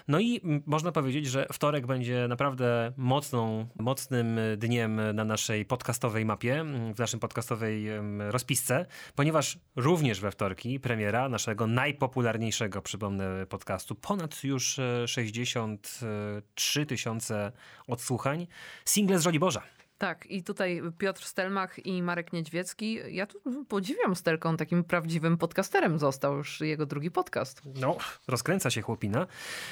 [0.08, 6.64] No i można powiedzieć, że wtorek będzie naprawdę mocną, mocnym dniem na naszej podcastowej mapie,
[6.94, 7.86] w naszej podcastowej
[8.30, 13.94] rozpisce, ponieważ również we wtorki premiera naszego najpopularniejszego, przypomnę, podcastu.
[13.94, 17.52] Ponad już 63 e, tysiące
[17.86, 18.46] odsłuchań.
[18.84, 19.62] Single z Żoliborza.
[19.98, 22.98] Tak, i tutaj Piotr Stelmach i Marek Niedźwiecki.
[23.08, 27.62] Ja tu podziwiam Stelką, takim prawdziwym podcasterem został już jego drugi podcast.
[27.80, 27.96] No,
[28.28, 29.26] rozkręca się chłopina.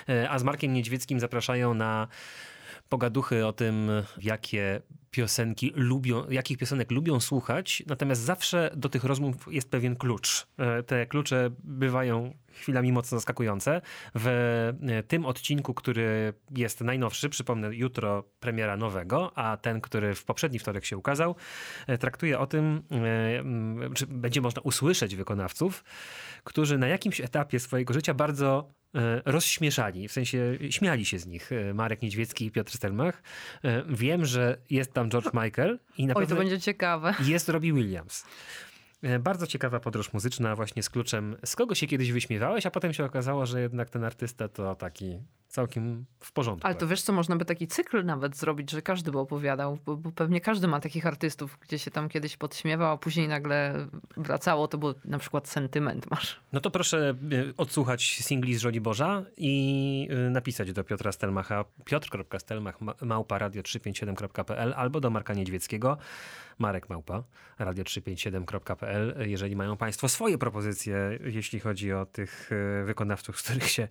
[0.08, 2.08] E, a z Markiem Niedźwieckim zapraszają na
[2.93, 3.90] pogaduchy o tym,
[4.22, 10.47] jakie piosenki lubią, jakich piosenek lubią słuchać, natomiast zawsze do tych rozmów jest pewien klucz.
[10.59, 13.80] E, te klucze bywają chwilami mocno zaskakujące.
[14.14, 20.24] W e, tym odcinku, który jest najnowszy, przypomnę, jutro premiera nowego, a ten, który w
[20.24, 21.36] poprzedni wtorek się ukazał,
[21.86, 22.82] e, traktuje o tym,
[23.95, 25.84] czy będzie można usłyszeć wykonawców,
[26.45, 28.72] którzy na jakimś etapie swojego życia bardzo
[29.24, 33.22] rozśmieszali, w sensie śmiali się z nich e, Marek Niedźwiecki i Piotr Stelmach.
[33.64, 37.14] E, wiem, że jest tam George Michael i na Oj, pewno to będzie ciekawe.
[37.20, 38.24] jest Robbie Williams.
[39.20, 43.05] Bardzo ciekawa podróż muzyczna właśnie z kluczem z kogo się kiedyś wyśmiewałeś, a potem się
[43.05, 45.18] okazało, że jednak ten artysta to taki
[45.53, 46.66] całkiem w porządku.
[46.66, 49.96] Ale to wiesz co, można by taki cykl nawet zrobić, że każdy by opowiadał, bo,
[49.96, 53.86] bo pewnie każdy ma takich artystów, gdzie się tam kiedyś podśmiewał, a później nagle
[54.16, 56.40] wracało, to był na przykład sentyment masz.
[56.53, 62.80] No to proszę y, odsłuchać singli z Żoliborza i y, napisać do Piotra Stelmacha piotr.stelmach
[62.80, 65.98] ma- małpa radio357.pl albo do Marka Niedźwieckiego
[66.62, 67.22] Marek Małpa
[67.60, 73.88] radio357.pl jeżeli mają Państwo swoje propozycje, jeśli chodzi o tych y, wykonawców, z których się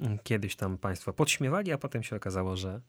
[0.00, 2.80] y, kiedyś tam Państwo podśmiewali, a potem się okazało, że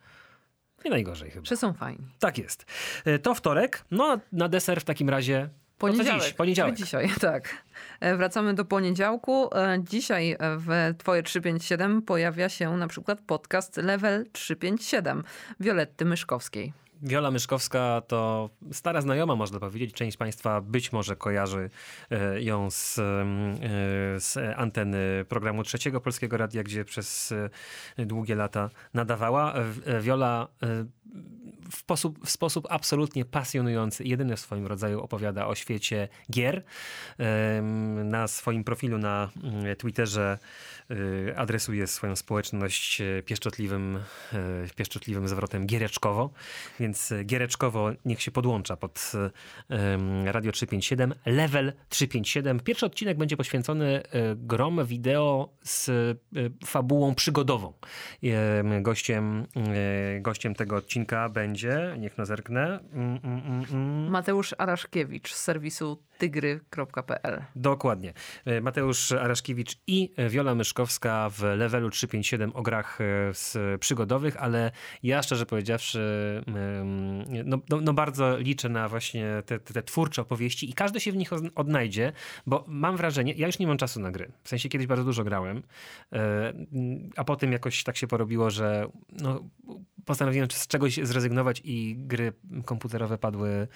[0.85, 1.45] nie najgorzej chyba.
[1.45, 2.05] Że są fajni.
[2.19, 2.65] Tak jest.
[3.07, 6.23] Y, To wtorek, no na deser w takim razie Poniedziałek.
[6.23, 6.75] dziś, poniedziałek.
[6.75, 7.63] Dzisiaj, tak.
[7.99, 9.55] E, Wracamy do poniedziałku.
[9.55, 10.67] E, Dzisiaj e, w
[10.97, 15.23] Twoje 357 pojawia się na przykład podcast Level 357
[15.59, 16.73] Violetty Myszkowskiej.
[17.01, 19.93] Wiola Myszkowska to stara znajoma, można powiedzieć.
[19.93, 21.69] Część Państwa być może kojarzy
[22.11, 23.55] e, ją z, em, e,
[24.19, 27.33] z anteny programu Trzeciego Polskiego Radia, gdzie przez
[27.97, 29.53] e, długie lata nadawała.
[30.01, 30.47] Wiola
[31.71, 36.63] w sposób, w sposób absolutnie pasjonujący, jedyny w swoim rodzaju opowiada o świecie gier.
[38.03, 40.39] Na swoim profilu na mm, Twitterze
[40.91, 43.99] y, adresuje swoją społeczność e, pieszczotliwym,
[44.33, 44.39] e,
[44.75, 46.29] pieszczotliwym zwrotem giereczkowo,
[46.79, 49.11] więc giereczkowo niech się podłącza pod
[50.25, 52.59] Radio 357, level 357.
[52.59, 54.03] Pierwszy odcinek będzie poświęcony
[54.35, 55.91] grom wideo z
[56.65, 57.73] fabułą przygodową.
[58.23, 59.47] Em, Gościem,
[60.21, 61.54] gościem tego odcinka będzie,
[61.97, 64.09] niech no zerknę, mm, mm, mm, mm.
[64.09, 67.41] Mateusz Araszkiewicz z serwisu tygry.pl.
[67.55, 68.13] Dokładnie.
[68.45, 74.71] E, Mateusz Araszkiewicz i Wiola Myszkowska w levelu 357 o grach e, z przygodowych, ale
[75.03, 76.05] ja szczerze powiedziawszy
[77.45, 81.11] no, no, no bardzo liczę na właśnie te, te, te twórcze opowieści i każdy się
[81.11, 82.11] w nich od- odnajdzie,
[82.45, 84.31] bo mam wrażenie, ja już nie mam czasu na gry.
[84.43, 85.63] W sensie kiedyś bardzo dużo grałem,
[86.13, 86.53] e,
[87.15, 88.87] a potem jakoś tak się porobiło, że
[89.21, 89.43] no,
[90.05, 92.33] postanowiłem z czegoś zrezygnować i gry
[92.65, 93.67] komputerowe padły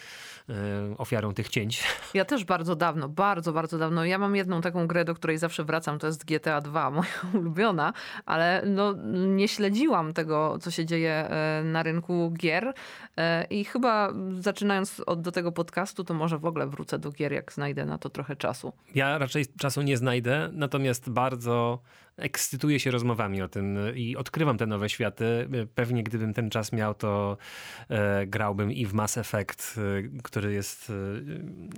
[0.50, 0.54] e,
[0.98, 1.84] ofiarą tych cięć.
[2.14, 4.06] Ja też bardzo dawno, bardzo, bardzo dawno.
[4.06, 7.94] Ja mam jedną taką grę, do której zawsze wracam, to jest GTA 2, moja ulubiona,
[8.26, 12.74] ale no, nie śledziłam tego, co się dzieje e, na rynku gier
[13.20, 17.32] E, i chyba zaczynając od do tego podcastu, to może w ogóle wrócę do gier,
[17.32, 18.74] jak znajdę na to trochę czasu.
[18.96, 21.80] Ja raczej czasu nie znajdę, natomiast bardzo
[22.20, 25.50] ekscytuję się rozmowami o tym i odkrywam te nowe światy.
[25.76, 27.38] Pewnie gdybym ten czas miał, to
[27.90, 30.94] e, grałbym i w Mass Effect, e, który jest e,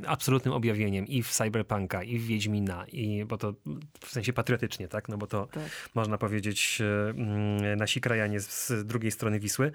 [0.08, 3.54] absolutnym objawieniem, i w Cyberpunka, i w Wiedźmina, i, bo to
[4.02, 5.10] w sensie patriotycznie, tak?
[5.10, 5.64] No bo to Tak.
[5.96, 9.72] można powiedzieć e, mm, nasi krajanie z, z drugiej strony Wisły.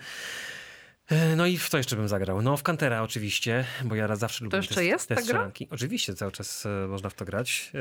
[1.08, 2.42] E, No i w co jeszcze bym zagrał?
[2.42, 5.68] No w Kantera oczywiście, bo ja raz zawsze lubię jeszcze te, jest te strzelanki.
[5.70, 7.70] Oczywiście, cały czas e, można w to grać.
[7.74, 7.78] E,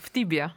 [0.00, 0.50] W Tibie.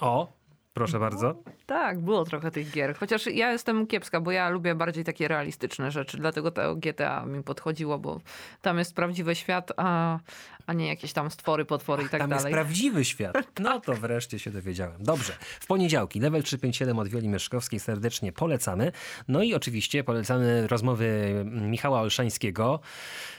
[0.00, 0.32] O,
[0.74, 1.42] proszę bardzo.
[1.66, 2.94] Tak, było trochę tych gier.
[2.96, 6.16] Chociaż ja jestem kiepska, bo ja lubię bardziej takie realistyczne rzeczy.
[6.18, 8.20] Dlatego to GTA mi podchodziło, bo
[8.62, 10.18] tam jest prawdziwy świat, a,
[10.66, 12.44] a nie jakieś tam stwory, potwory i tak Tam dalej.
[12.44, 13.36] jest prawdziwy świat.
[13.60, 14.96] No to wreszcie się dowiedziałem.
[15.02, 15.32] Dobrze.
[15.60, 18.92] W poniedziałki, level 357 od Wioli Myszkowskiej serdecznie polecamy.
[19.28, 22.80] No i oczywiście polecamy rozmowy Michała Olszańskiego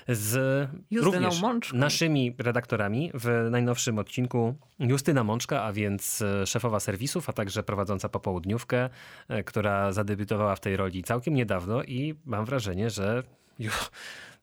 [0.08, 1.78] z Justyną również Mączką.
[1.78, 8.10] naszymi redaktorami w najnowszym odcinku Justyna Mączka, a więc e, szefowa serwisów, a także prowadząca
[8.10, 8.90] popołudniówkę,
[9.28, 13.24] e, która zadebiutowała w tej roli całkiem niedawno i mam wrażenie, że
[13.60, 13.90] ju-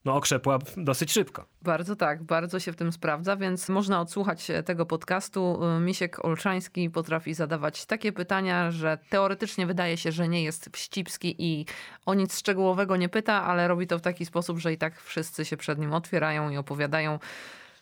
[0.05, 1.45] no, okrzepła dosyć szybko.
[1.61, 5.59] Bardzo tak, bardzo się w tym sprawdza, więc można odsłuchać tego podcastu.
[5.79, 11.65] Misiek Olszański potrafi zadawać takie pytania, że teoretycznie wydaje się, że nie jest wścibski i
[12.05, 15.45] o nic szczegółowego nie pyta, ale robi to w taki sposób, że i tak wszyscy
[15.45, 17.19] się przed nim otwierają i opowiadają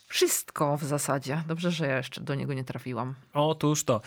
[0.08, 1.44] wszystko w zasadzie.
[1.48, 3.16] Dobrze, że ja jeszcze do niego nie trafiłam.
[3.34, 4.02] Otóż to.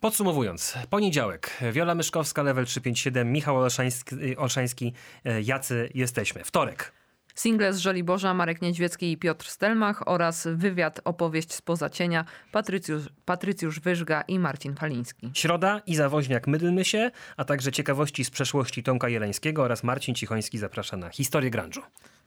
[0.00, 4.92] Podsumowując, poniedziałek, Wiola Myszkowska, level 357, Michał Olszański, Olszański
[5.24, 6.44] e, jacy jesteśmy.
[6.44, 6.92] Wtorek,
[7.36, 13.80] Single z Żoliborza, Marek Niedźwiecki i Piotr Stelmach oraz wywiad, opowieść spoza cienia, Patrycjusz, Patrycjusz
[13.80, 15.30] Wyżga i Marcin Faliński.
[15.34, 20.58] środa i zawoźniak Mydlmy się, a także ciekawości z przeszłości Tomka Jeleńskiego oraz Marcin Cichoński
[20.58, 21.80] zaprasza na historię grunge'u.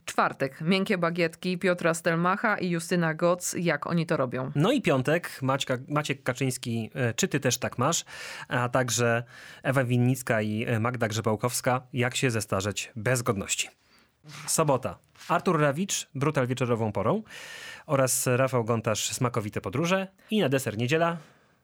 [0.05, 4.51] Czwartek, miękkie bagietki Piotra Stelmacha i Justyna Goc, jak oni to robią.
[4.55, 8.05] No i piątek, Maćka, Maciek Kaczyński, e, czy ty też tak masz,
[8.47, 9.23] a także
[9.63, 13.69] Ewa Winnicka i e, Magda Grzebałkowska, jak się zestarzeć bez godności.
[14.47, 14.97] Sobota,
[15.27, 17.23] Artur Rawicz, Brutal wieczorową porą
[17.85, 21.17] oraz Rafał Gontarz, Smakowite podróże i na deser niedziela,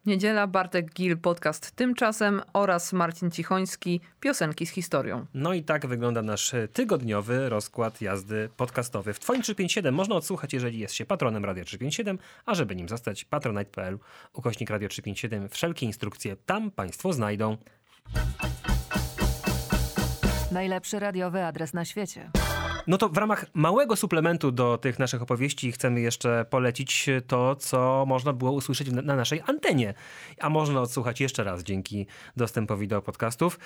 [0.06, 5.26] Niedziela, Bartek Gil, podcast Tymczasem oraz Marcin Cichoński, piosenki z historią.
[5.34, 9.14] No i tak wygląda nasz tygodniowy rozkład jazdy podcastowy.
[9.14, 13.26] W Twoim 357 można odsłuchać, jeżeli jest się patronem Radio 357, a żeby nim zostać,
[13.26, 13.99] patronite.pl,
[14.34, 15.49] ukośnik Radio 357.
[15.49, 17.58] Wszelkie instrukcje tam Państwo znajdą.
[20.52, 22.30] Najlepszy radiowy adres na świecie.
[22.88, 28.05] No to w ramach małego suplementu do tych naszych opowieści chcemy jeszcze polecić to, co
[28.07, 29.93] można było usłyszeć na, na naszej antenie.
[30.39, 32.07] A można odsłuchać jeszcze raz dzięki
[32.38, 33.59] dostępowi do podcastów.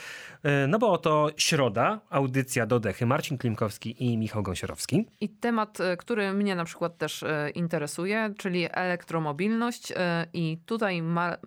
[0.44, 3.06] E, No bo oto środa, audycja do dechy.
[3.06, 5.06] Marcin Klimkowski i Michał Gąsiorowski.
[5.22, 9.94] I temat, e, który mnie na przykład też e, interesuje, czyli elektromobilność.
[10.34, 11.38] I tutaj, ma,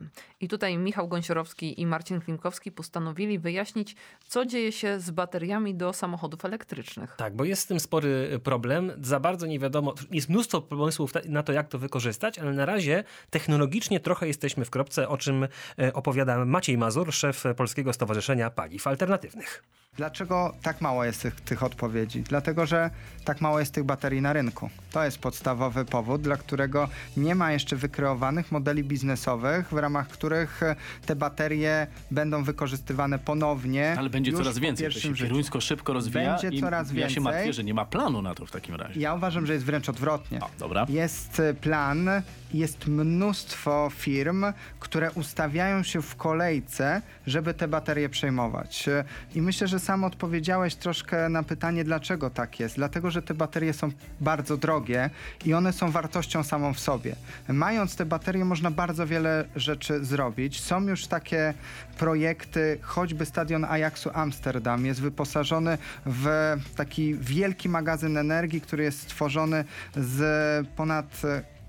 [0.41, 3.97] I tutaj Michał Gąsiorowski i Marcin Klimkowski postanowili wyjaśnić,
[4.27, 7.15] co dzieje się z bateriami do samochodów elektrycznych.
[7.17, 8.93] Tak, bo jest z tym spory problem.
[9.03, 13.05] Za bardzo nie wiadomo, jest mnóstwo pomysłów na to, jak to wykorzystać, ale na razie
[13.31, 15.49] technologicznie trochę jesteśmy w kropce, o czym
[15.79, 19.63] e, opowiada Maciej Mazur, szef Polskiego Stowarzyszenia Paliw Alternatywnych.
[20.03, 22.23] Dlaczego tak mało jest tych, tych odpowiedzi?
[22.23, 22.91] Dlatego, że
[23.25, 24.71] tak mało jest tych baterii na rynku.
[24.93, 30.63] To jest podstawowy powód, dla którego nie ma jeszcze wykreowanych modeli biznesowych, w ramach których
[30.63, 30.77] e,
[31.07, 33.95] te baterie będą wykorzystywane ponownie.
[33.99, 34.93] Ale będzie coraz więcej.
[34.93, 37.23] To się kieruńsko szybko rozwija Będzie i coraz ja się więcej.
[37.23, 39.01] martwię, że nie ma planu na to w takim razie.
[39.01, 40.41] Ja uważam, że jest wręcz odwrotnie.
[40.59, 40.87] dobra.
[40.89, 42.09] Jest e, plan,
[42.55, 44.45] jest mnóstwo firm,
[44.81, 48.89] które ustawiają się w kolejce, żeby te baterie przejmować.
[48.89, 52.77] E, I myślę, że sam odpowiedziałeś troszkę na pytanie, dlaczego tak jest.
[52.77, 55.11] Dlatego, że te baterie są bardzo drogie
[55.45, 57.17] i one są wartością samą w sobie.
[57.49, 60.61] Mając te baterie, można bardzo wiele rzeczy zrobić.
[60.61, 61.55] Są już takie
[61.99, 69.65] projekty, choćby stadion Ajaxu Amsterdam jest wyposażony w taki wielki magazyn energii, który jest stworzony
[69.97, 71.23] z ponad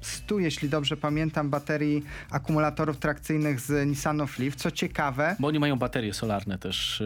[0.04, 4.56] 100, jeśli dobrze pamiętam, baterii akumulatorów trakcyjnych z Nissanów Leaf.
[4.56, 7.04] Co ciekawe, Bo oni mają baterie solarne też,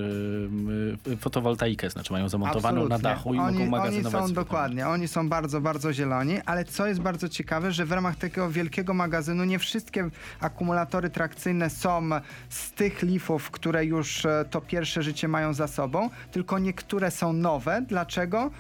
[1.06, 3.10] yy, yy, fotowoltaikę, znaczy mają zamontowaną na Absolutnie.
[3.10, 4.22] dachu i oni, mogą magazynować.
[4.22, 7.92] Oni są dokładnie, oni są bardzo, bardzo zieloni, ale co jest bardzo ciekawe, że w
[7.92, 12.10] ramach takiego wielkiego magazynu nie wszystkie akumulatory trakcyjne są
[12.50, 17.34] z tych Leafów, które już e, to pierwsze życie mają za sobą, tylko niektóre są
[17.34, 17.82] nowe.
[17.88, 18.52] Dlaczego?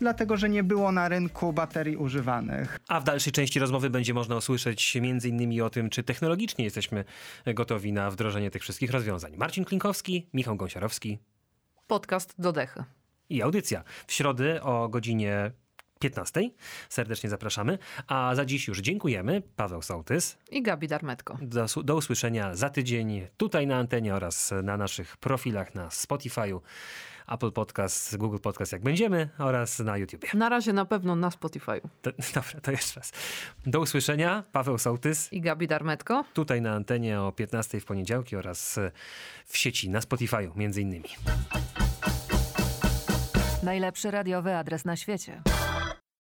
[0.00, 2.78] Dlatego, że nie było na rynku baterii używanych.
[2.88, 7.04] A w dalszej części rozmowy będzie można usłyszeć między innymi o tym, czy technologicznie jesteśmy
[7.46, 9.36] gotowi na wdrożenie tych wszystkich rozwiązań.
[9.36, 11.18] Marcin Klinkowski, Michał Gąsiorowski
[11.86, 12.84] Podcast do dechy.
[13.30, 15.50] i audycja w środę o godzinie
[15.98, 16.50] 15.
[16.88, 17.78] Serdecznie zapraszamy.
[18.06, 19.42] A za dziś już dziękujemy.
[19.56, 20.38] Paweł Sołtys.
[20.50, 21.38] I Gabi Darmetko.
[21.42, 26.60] Do, do usłyszenia za tydzień tutaj na antenie oraz na naszych profilach na Spotify'u,
[27.28, 30.28] Apple Podcast, Google Podcast jak będziemy oraz na YouTubie.
[30.34, 31.80] Na razie na pewno na Spotify.
[32.02, 33.12] To, dobra, to jeszcze raz.
[33.66, 34.44] Do usłyszenia.
[34.52, 35.32] Paweł Sołtys.
[35.32, 36.24] I Gabi Darmetko.
[36.34, 38.80] Tutaj na antenie o 15 w poniedziałki oraz
[39.46, 41.08] w sieci na Spotify'u między innymi.
[43.62, 45.42] Najlepszy radiowy adres na świecie.